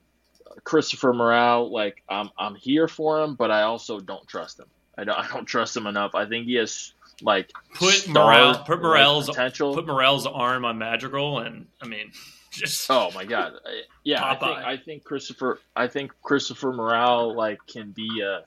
Christopher 0.64 1.12
Morel, 1.12 1.70
like 1.70 2.02
I'm 2.08 2.30
I'm 2.38 2.54
here 2.54 2.88
for 2.88 3.22
him, 3.22 3.34
but 3.34 3.50
I 3.50 3.62
also 3.62 4.00
don't 4.00 4.26
trust 4.26 4.58
him. 4.58 4.66
I 4.96 5.04
don't 5.04 5.18
I 5.18 5.28
don't 5.28 5.46
trust 5.46 5.76
him 5.76 5.86
enough. 5.86 6.14
I 6.14 6.26
think 6.26 6.46
he 6.46 6.54
has 6.54 6.92
like 7.22 7.52
put 7.74 8.08
Morel 8.08 8.58
put 8.58 8.82
Morel's 8.82 9.28
potential. 9.28 9.74
Put 9.74 9.86
Morel's 9.86 10.26
arm 10.26 10.64
on 10.64 10.78
Madrigal, 10.78 11.40
and 11.40 11.66
I 11.80 11.86
mean, 11.86 12.12
just 12.50 12.90
oh 12.90 13.10
my 13.14 13.24
god, 13.24 13.54
yeah. 14.04 14.24
I 14.24 14.34
think 14.36 14.58
I 14.58 14.76
think 14.76 15.04
Christopher 15.04 15.60
I 15.76 15.86
think 15.86 16.12
Christopher 16.22 16.72
Morel 16.72 17.34
like 17.34 17.58
can 17.66 17.90
be 17.90 18.22
a 18.22 18.44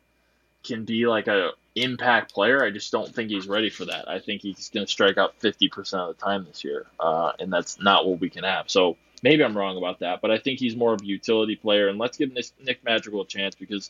can 0.63 0.85
be 0.85 1.07
like 1.07 1.27
a 1.27 1.51
impact 1.75 2.33
player. 2.33 2.63
I 2.63 2.69
just 2.69 2.91
don't 2.91 3.13
think 3.13 3.29
he's 3.29 3.47
ready 3.47 3.69
for 3.69 3.85
that. 3.85 4.09
I 4.09 4.19
think 4.19 4.41
he's 4.41 4.69
going 4.69 4.85
to 4.85 4.91
strike 4.91 5.17
out 5.17 5.37
50% 5.39 5.93
of 5.95 6.15
the 6.15 6.23
time 6.23 6.45
this 6.45 6.63
year, 6.63 6.85
uh, 6.99 7.33
and 7.39 7.51
that's 7.51 7.79
not 7.81 8.05
what 8.07 8.19
we 8.19 8.29
can 8.29 8.43
have. 8.43 8.69
So 8.69 8.97
maybe 9.23 9.43
I'm 9.43 9.57
wrong 9.57 9.77
about 9.77 9.99
that, 9.99 10.21
but 10.21 10.29
I 10.29 10.37
think 10.37 10.59
he's 10.59 10.75
more 10.75 10.93
of 10.93 11.01
a 11.01 11.05
utility 11.05 11.55
player. 11.55 11.87
And 11.87 11.97
let's 11.97 12.17
give 12.17 12.31
Nick 12.33 12.83
Madrigal 12.83 13.21
a 13.21 13.25
chance 13.25 13.55
because, 13.55 13.89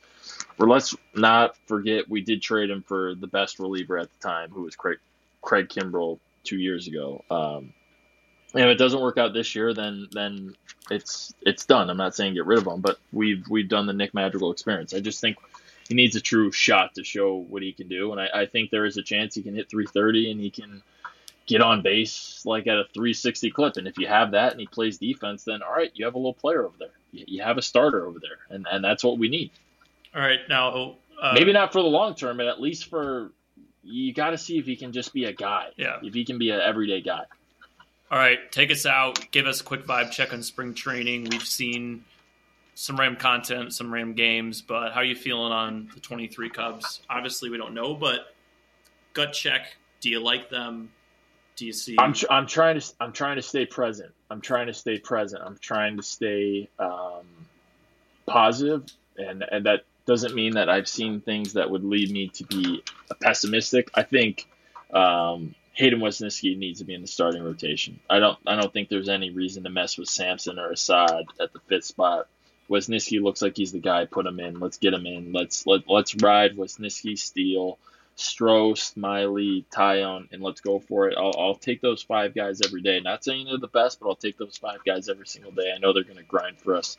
for 0.55 0.67
let's 0.69 0.95
not 1.15 1.57
forget, 1.67 2.07
we 2.07 2.21
did 2.21 2.41
trade 2.41 2.69
him 2.69 2.83
for 2.83 3.15
the 3.15 3.27
best 3.27 3.59
reliever 3.59 3.97
at 3.97 4.09
the 4.11 4.19
time, 4.19 4.51
who 4.51 4.61
was 4.61 4.75
Craig, 4.75 4.99
Craig 5.41 5.67
Kimbrel 5.67 6.19
two 6.43 6.57
years 6.57 6.87
ago. 6.87 7.23
Um, 7.29 7.73
and 8.53 8.63
if 8.63 8.69
it 8.69 8.77
doesn't 8.77 9.01
work 9.01 9.17
out 9.17 9.33
this 9.33 9.55
year, 9.55 9.73
then 9.73 10.07
then 10.11 10.55
it's 10.91 11.33
it's 11.41 11.65
done. 11.65 11.89
I'm 11.89 11.97
not 11.97 12.15
saying 12.15 12.35
get 12.35 12.45
rid 12.45 12.59
of 12.59 12.67
him, 12.67 12.81
but 12.81 12.99
we've 13.11 13.47
we've 13.49 13.67
done 13.67 13.87
the 13.87 13.93
Nick 13.93 14.13
Madrigal 14.13 14.51
experience. 14.51 14.93
I 14.93 14.99
just 14.99 15.19
think 15.19 15.37
he 15.87 15.95
needs 15.95 16.15
a 16.15 16.21
true 16.21 16.51
shot 16.51 16.95
to 16.95 17.03
show 17.03 17.35
what 17.35 17.63
he 17.63 17.73
can 17.73 17.87
do. 17.87 18.11
And 18.11 18.21
I, 18.21 18.29
I 18.33 18.45
think 18.45 18.69
there 18.69 18.85
is 18.85 18.97
a 18.97 19.01
chance 19.01 19.33
he 19.35 19.41
can 19.41 19.55
hit 19.55 19.69
330 19.69 20.31
and 20.31 20.39
he 20.39 20.51
can 20.51 20.83
get 21.45 21.61
on 21.61 21.81
base 21.81 22.41
like 22.45 22.67
at 22.67 22.77
a 22.77 22.85
360 22.93 23.51
clip. 23.51 23.77
And 23.77 23.87
if 23.87 23.97
you 23.97 24.07
have 24.07 24.31
that 24.31 24.51
and 24.51 24.59
he 24.59 24.67
plays 24.67 24.97
defense, 24.97 25.43
then 25.43 25.61
all 25.61 25.71
right, 25.71 25.91
you 25.93 26.05
have 26.05 26.15
a 26.15 26.17
little 26.17 26.33
player 26.33 26.65
over 26.65 26.75
there. 26.79 26.89
You, 27.11 27.43
have 27.43 27.57
a 27.57 27.61
starter 27.61 28.07
over 28.07 28.19
there, 28.19 28.39
and 28.49 28.65
and 28.69 28.83
that's 28.83 29.03
what 29.03 29.19
we 29.19 29.29
need. 29.29 29.51
All 30.15 30.21
right, 30.21 30.39
now 30.49 30.95
uh, 31.21 31.33
maybe 31.35 31.53
not 31.53 31.71
for 31.71 31.81
the 31.81 31.87
long 31.87 32.15
term, 32.15 32.37
but 32.37 32.47
at 32.47 32.59
least 32.59 32.89
for 32.89 33.31
you 33.83 34.13
got 34.13 34.31
to 34.31 34.37
see 34.37 34.57
if 34.57 34.65
he 34.65 34.75
can 34.75 34.91
just 34.93 35.13
be 35.13 35.25
a 35.25 35.33
guy. 35.33 35.67
Yeah, 35.77 35.99
if 36.01 36.15
he 36.15 36.25
can 36.25 36.39
be 36.39 36.49
an 36.49 36.59
everyday 36.59 37.01
guy. 37.01 37.25
All 38.09 38.17
right, 38.17 38.51
take 38.51 38.71
us 38.71 38.87
out. 38.87 39.31
Give 39.31 39.45
us 39.45 39.61
a 39.61 39.63
quick 39.63 39.85
vibe 39.85 40.11
check 40.11 40.33
on 40.33 40.41
spring 40.41 40.73
training. 40.73 41.27
We've 41.29 41.45
seen 41.45 42.05
some 42.75 42.99
Ram 42.99 43.15
content, 43.15 43.73
some 43.73 43.93
Ram 43.93 44.13
games, 44.13 44.61
but 44.61 44.91
how 44.91 45.01
are 45.01 45.05
you 45.05 45.15
feeling 45.15 45.51
on 45.51 45.89
the 45.93 45.99
23 45.99 46.49
Cubs? 46.49 47.01
Obviously, 47.09 47.49
we 47.49 47.57
don't 47.57 47.73
know, 47.73 47.93
but 47.93 48.33
gut 49.13 49.33
check. 49.33 49.77
Do 50.01 50.09
you 50.09 50.19
like 50.19 50.49
them? 50.49 50.91
Do 51.55 51.65
you 51.65 51.73
see? 51.73 51.95
I'm, 51.99 52.15
I'm 52.29 52.47
trying 52.47 52.79
to 52.79 52.93
I'm 52.99 53.13
trying 53.13 53.35
to 53.35 53.41
stay 53.41 53.65
present. 53.65 54.11
I'm 54.29 54.41
trying 54.41 54.67
to 54.67 54.73
stay 54.73 54.97
present. 54.97 55.43
I'm 55.45 55.57
trying 55.57 55.97
to 55.97 56.03
stay 56.03 56.69
um, 56.79 57.25
positive, 58.25 58.85
and 59.17 59.43
and 59.43 59.65
that 59.65 59.85
doesn't 60.05 60.33
mean 60.35 60.53
that 60.53 60.69
I've 60.69 60.87
seen 60.87 61.21
things 61.21 61.53
that 61.53 61.69
would 61.69 61.83
lead 61.83 62.11
me 62.11 62.29
to 62.29 62.43
be 62.43 62.83
pessimistic. 63.21 63.89
I 63.93 64.03
think 64.03 64.47
um, 64.93 65.55
Hayden 65.73 65.99
Wesneski 65.99 66.57
needs 66.57 66.79
to 66.79 66.85
be 66.85 66.93
in 66.93 67.01
the 67.01 67.07
starting 67.07 67.43
rotation. 67.43 67.99
I 68.09 68.19
don't 68.19 68.37
I 68.45 68.55
don't 68.55 68.71
think 68.71 68.89
there's 68.89 69.09
any 69.09 69.29
reason 69.29 69.63
to 69.63 69.69
mess 69.69 69.97
with 69.97 70.09
Sampson 70.09 70.59
or 70.59 70.71
Assad 70.71 71.25
at 71.39 71.53
the 71.53 71.59
fifth 71.67 71.85
spot. 71.85 72.27
Wesneski 72.69 73.21
looks 73.21 73.41
like 73.41 73.57
he's 73.57 73.71
the 73.71 73.79
guy. 73.79 74.05
Put 74.05 74.25
him 74.25 74.39
in. 74.39 74.59
Let's 74.59 74.77
get 74.77 74.93
him 74.93 75.05
in. 75.05 75.33
Let's 75.33 75.65
let 75.67 75.87
let's 75.87 76.15
ride 76.15 76.55
Wesneski 76.55 77.17
Steele, 77.17 77.77
Stroh, 78.17 78.95
Miley, 78.95 79.65
Taillon, 79.71 80.31
and 80.31 80.41
let's 80.41 80.61
go 80.61 80.79
for 80.79 81.07
it. 81.07 81.17
I'll, 81.17 81.33
I'll 81.37 81.55
take 81.55 81.81
those 81.81 82.03
five 82.03 82.35
guys 82.35 82.61
every 82.63 82.81
day. 82.81 82.99
Not 82.99 83.23
saying 83.23 83.45
they're 83.45 83.57
the 83.57 83.67
best, 83.67 83.99
but 83.99 84.07
I'll 84.07 84.15
take 84.15 84.37
those 84.37 84.57
five 84.57 84.83
guys 84.85 85.09
every 85.09 85.27
single 85.27 85.51
day. 85.51 85.73
I 85.75 85.79
know 85.79 85.93
they're 85.93 86.03
going 86.03 86.17
to 86.17 86.23
grind 86.23 86.59
for 86.59 86.75
us. 86.75 86.97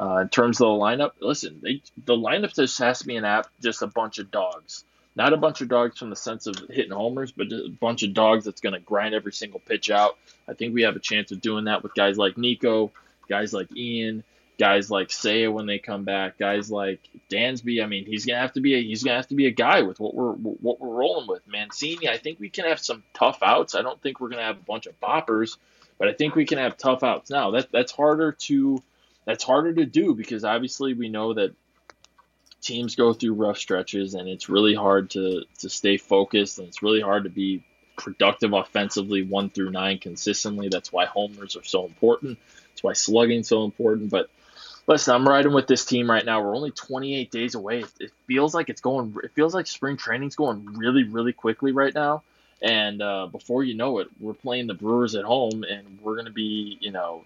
Uh, 0.00 0.18
in 0.18 0.28
terms 0.28 0.60
of 0.60 0.66
the 0.68 0.84
lineup, 0.84 1.12
listen, 1.20 1.60
they, 1.62 1.82
the 2.04 2.16
lineup 2.16 2.54
just 2.54 2.78
has 2.78 3.00
to 3.00 3.06
be 3.06 3.16
an 3.16 3.24
app, 3.24 3.48
just 3.60 3.82
a 3.82 3.86
bunch 3.86 4.18
of 4.18 4.30
dogs. 4.30 4.84
Not 5.16 5.32
a 5.32 5.36
bunch 5.36 5.60
of 5.60 5.68
dogs 5.68 5.98
from 5.98 6.10
the 6.10 6.16
sense 6.16 6.46
of 6.46 6.56
hitting 6.70 6.90
homers, 6.90 7.30
but 7.30 7.52
a 7.52 7.68
bunch 7.68 8.02
of 8.02 8.14
dogs 8.14 8.44
that's 8.44 8.60
going 8.60 8.72
to 8.72 8.80
grind 8.80 9.14
every 9.14 9.32
single 9.32 9.60
pitch 9.60 9.90
out. 9.90 10.16
I 10.48 10.54
think 10.54 10.74
we 10.74 10.82
have 10.82 10.96
a 10.96 11.00
chance 11.00 11.30
of 11.30 11.40
doing 11.40 11.66
that 11.66 11.82
with 11.82 11.94
guys 11.94 12.16
like 12.16 12.36
Nico, 12.36 12.90
guys 13.28 13.52
like 13.52 13.74
Ian, 13.76 14.24
guys 14.58 14.90
like 14.90 15.08
Seiya 15.08 15.52
when 15.52 15.66
they 15.66 15.78
come 15.78 16.04
back, 16.04 16.38
guys 16.38 16.70
like 16.70 17.00
Dansby. 17.30 17.82
I 17.82 17.86
mean, 17.86 18.06
he's 18.06 18.24
gonna 18.26 18.40
have 18.40 18.52
to 18.52 18.60
be 18.60 18.74
a 18.74 18.82
he's 18.82 19.02
gonna 19.02 19.16
have 19.16 19.28
to 19.28 19.34
be 19.34 19.46
a 19.46 19.50
guy 19.50 19.82
with 19.82 20.00
what 20.00 20.14
we're 20.14 20.32
what 20.32 20.80
we're 20.80 20.96
rolling 20.96 21.28
with. 21.28 21.46
Mancini, 21.46 22.08
I 22.08 22.18
think 22.18 22.40
we 22.40 22.50
can 22.50 22.64
have 22.66 22.80
some 22.80 23.02
tough 23.14 23.38
outs. 23.42 23.74
I 23.74 23.82
don't 23.82 24.00
think 24.00 24.20
we're 24.20 24.28
gonna 24.28 24.42
have 24.42 24.58
a 24.58 24.64
bunch 24.64 24.86
of 24.86 24.98
boppers, 25.00 25.56
but 25.98 26.08
I 26.08 26.12
think 26.12 26.34
we 26.34 26.46
can 26.46 26.58
have 26.58 26.76
tough 26.76 27.02
outs. 27.02 27.30
Now 27.30 27.52
that 27.52 27.72
that's 27.72 27.92
harder 27.92 28.32
to 28.32 28.82
that's 29.24 29.44
harder 29.44 29.74
to 29.74 29.86
do 29.86 30.14
because 30.14 30.44
obviously 30.44 30.94
we 30.94 31.08
know 31.08 31.34
that 31.34 31.54
teams 32.60 32.94
go 32.94 33.12
through 33.12 33.34
rough 33.34 33.58
stretches 33.58 34.14
and 34.14 34.28
it's 34.28 34.48
really 34.48 34.74
hard 34.74 35.10
to 35.10 35.42
to 35.58 35.68
stay 35.68 35.96
focused 35.96 36.58
and 36.58 36.68
it's 36.68 36.82
really 36.82 37.00
hard 37.00 37.24
to 37.24 37.30
be 37.30 37.64
productive 37.96 38.52
offensively 38.52 39.22
one 39.22 39.50
through 39.50 39.70
nine 39.70 39.98
consistently. 39.98 40.68
That's 40.68 40.92
why 40.92 41.06
homers 41.06 41.56
are 41.56 41.64
so 41.64 41.84
important. 41.86 42.38
That's 42.70 42.82
why 42.82 42.92
slugging 42.92 43.42
so 43.42 43.64
important. 43.64 44.10
But 44.10 44.30
listen, 44.86 45.14
I'm 45.14 45.28
riding 45.28 45.52
with 45.52 45.66
this 45.66 45.84
team 45.84 46.10
right 46.10 46.24
now. 46.24 46.42
We're 46.42 46.56
only 46.56 46.70
28 46.70 47.30
days 47.30 47.54
away. 47.54 47.84
It 48.00 48.12
feels 48.26 48.54
like 48.54 48.68
it's 48.68 48.80
going. 48.80 49.14
It 49.22 49.32
feels 49.34 49.54
like 49.54 49.66
spring 49.66 49.96
training's 49.96 50.36
going 50.36 50.64
really, 50.76 51.04
really 51.04 51.32
quickly 51.32 51.72
right 51.72 51.94
now. 51.94 52.22
And 52.62 53.02
uh, 53.02 53.26
before 53.26 53.62
you 53.62 53.74
know 53.74 53.98
it, 53.98 54.08
we're 54.18 54.34
playing 54.34 54.66
the 54.66 54.74
Brewers 54.74 55.14
at 55.14 55.24
home, 55.24 55.64
and 55.64 55.98
we're 56.00 56.14
going 56.14 56.26
to 56.26 56.32
be, 56.32 56.78
you 56.80 56.92
know, 56.92 57.24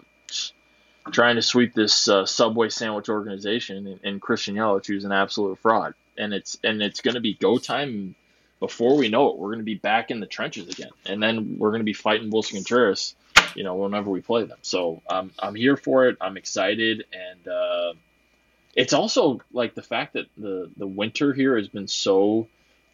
trying 1.11 1.35
to 1.35 1.41
sweep 1.41 1.73
this 1.73 2.07
uh, 2.07 2.25
Subway 2.25 2.69
sandwich 2.69 3.09
organization 3.09 3.87
and, 3.87 3.99
and 4.03 4.21
Christian 4.21 4.55
Yelich, 4.55 4.87
who's 4.87 5.05
an 5.05 5.11
absolute 5.11 5.59
fraud. 5.59 5.93
And 6.17 6.33
it's 6.33 6.57
and 6.63 6.81
it's 6.81 7.01
going 7.01 7.15
to 7.15 7.21
be 7.21 7.33
go 7.33 7.57
time. 7.57 8.15
Before 8.59 8.97
we 8.97 9.07
know 9.07 9.29
it, 9.29 9.37
we're 9.37 9.49
going 9.49 9.59
to 9.59 9.63
be 9.63 9.75
back 9.75 10.11
in 10.11 10.19
the 10.19 10.25
trenches 10.25 10.67
again, 10.67 10.91
and 11.05 11.21
then 11.23 11.57
we're 11.57 11.69
going 11.69 11.81
to 11.81 11.85
be 11.85 11.93
fighting 11.93 12.29
Willson 12.29 12.55
Contreras 12.55 13.15
you 13.55 13.63
know, 13.63 13.75
whenever 13.75 14.09
we 14.09 14.21
play 14.21 14.43
them. 14.43 14.57
So 14.61 15.01
um, 15.09 15.31
I'm 15.39 15.55
here 15.55 15.77
for 15.77 16.07
it. 16.07 16.17
I'm 16.21 16.37
excited, 16.37 17.05
and 17.13 17.47
uh, 17.47 17.93
it's 18.75 18.93
also 18.93 19.41
like 19.51 19.75
the 19.75 19.81
fact 19.81 20.13
that 20.13 20.27
the 20.37 20.69
the 20.77 20.87
winter 20.87 21.33
here 21.33 21.57
has 21.57 21.67
been 21.67 21.87
so 21.87 22.47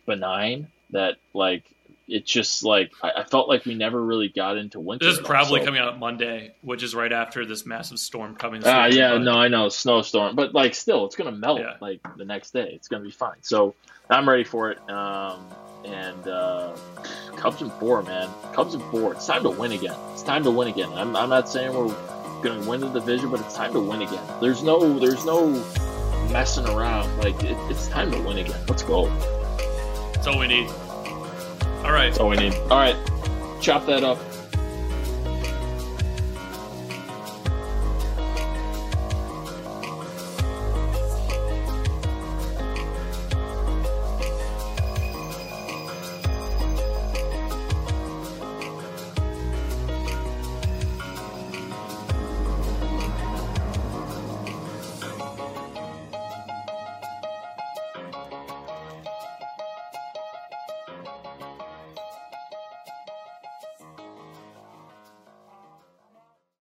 benign 0.05 0.67
that 0.91 1.17
like 1.33 1.63
it's 2.07 2.31
just 2.31 2.63
like 2.63 2.91
I, 3.01 3.11
I 3.17 3.23
felt 3.23 3.49
like 3.49 3.65
we 3.65 3.75
never 3.75 4.01
really 4.01 4.29
got 4.29 4.57
into 4.57 4.79
winter. 4.79 5.05
This 5.05 5.19
is 5.19 5.25
probably 5.25 5.61
so, 5.61 5.65
coming 5.65 5.81
out 5.81 5.99
Monday, 5.99 6.55
which 6.61 6.83
is 6.83 6.93
right 6.95 7.11
after 7.11 7.45
this 7.45 7.65
massive 7.65 7.99
storm 7.99 8.35
coming. 8.35 8.61
Ah, 8.65 8.83
uh, 8.83 8.87
yeah, 8.87 9.17
no, 9.17 9.33
I 9.33 9.47
know 9.47 9.69
snowstorm, 9.69 10.35
but 10.35 10.53
like 10.53 10.75
still, 10.75 11.05
it's 11.05 11.15
gonna 11.15 11.31
melt 11.31 11.59
yeah. 11.59 11.75
like 11.81 12.01
the 12.17 12.25
next 12.25 12.51
day. 12.51 12.71
It's 12.73 12.87
gonna 12.87 13.03
be 13.03 13.11
fine. 13.11 13.37
So 13.41 13.75
I'm 14.09 14.27
ready 14.27 14.43
for 14.43 14.71
it. 14.71 14.89
Um, 14.89 15.45
and 15.85 16.27
uh, 16.27 16.75
Cubs 17.37 17.61
in 17.61 17.69
four, 17.71 18.01
man. 18.03 18.29
Cubs 18.53 18.73
and 18.73 18.83
four. 18.85 19.13
It's 19.13 19.27
time 19.27 19.43
to 19.43 19.49
win 19.49 19.71
again. 19.71 19.95
It's 20.13 20.23
time 20.23 20.43
to 20.43 20.51
win 20.51 20.67
again. 20.67 20.91
I'm, 20.93 21.15
I'm 21.15 21.29
not 21.29 21.47
saying 21.47 21.73
we're 21.73 21.93
going 22.41 22.61
to 22.61 22.69
win 22.69 22.81
the 22.81 22.89
division, 22.89 23.29
but 23.29 23.39
it's 23.39 23.55
time 23.55 23.73
to 23.73 23.79
win 23.79 24.01
again. 24.01 24.23
There's 24.41 24.63
no 24.63 24.97
there's 24.99 25.25
no 25.25 25.49
messing 26.31 26.67
around. 26.67 27.15
Like 27.19 27.41
it, 27.43 27.57
it's 27.69 27.87
time 27.87 28.11
to 28.11 28.19
win 28.21 28.39
again. 28.39 28.59
Let's 28.67 28.83
go. 28.83 29.07
That's 30.13 30.27
all 30.27 30.39
we 30.39 30.47
need. 30.47 30.69
All 31.85 31.91
right. 31.91 32.07
That's 32.07 32.19
all 32.19 32.29
we 32.29 32.37
need. 32.37 32.53
All 32.71 32.79
right. 32.79 32.95
Chop 33.61 33.85
that 33.85 34.03
up. 34.03 34.17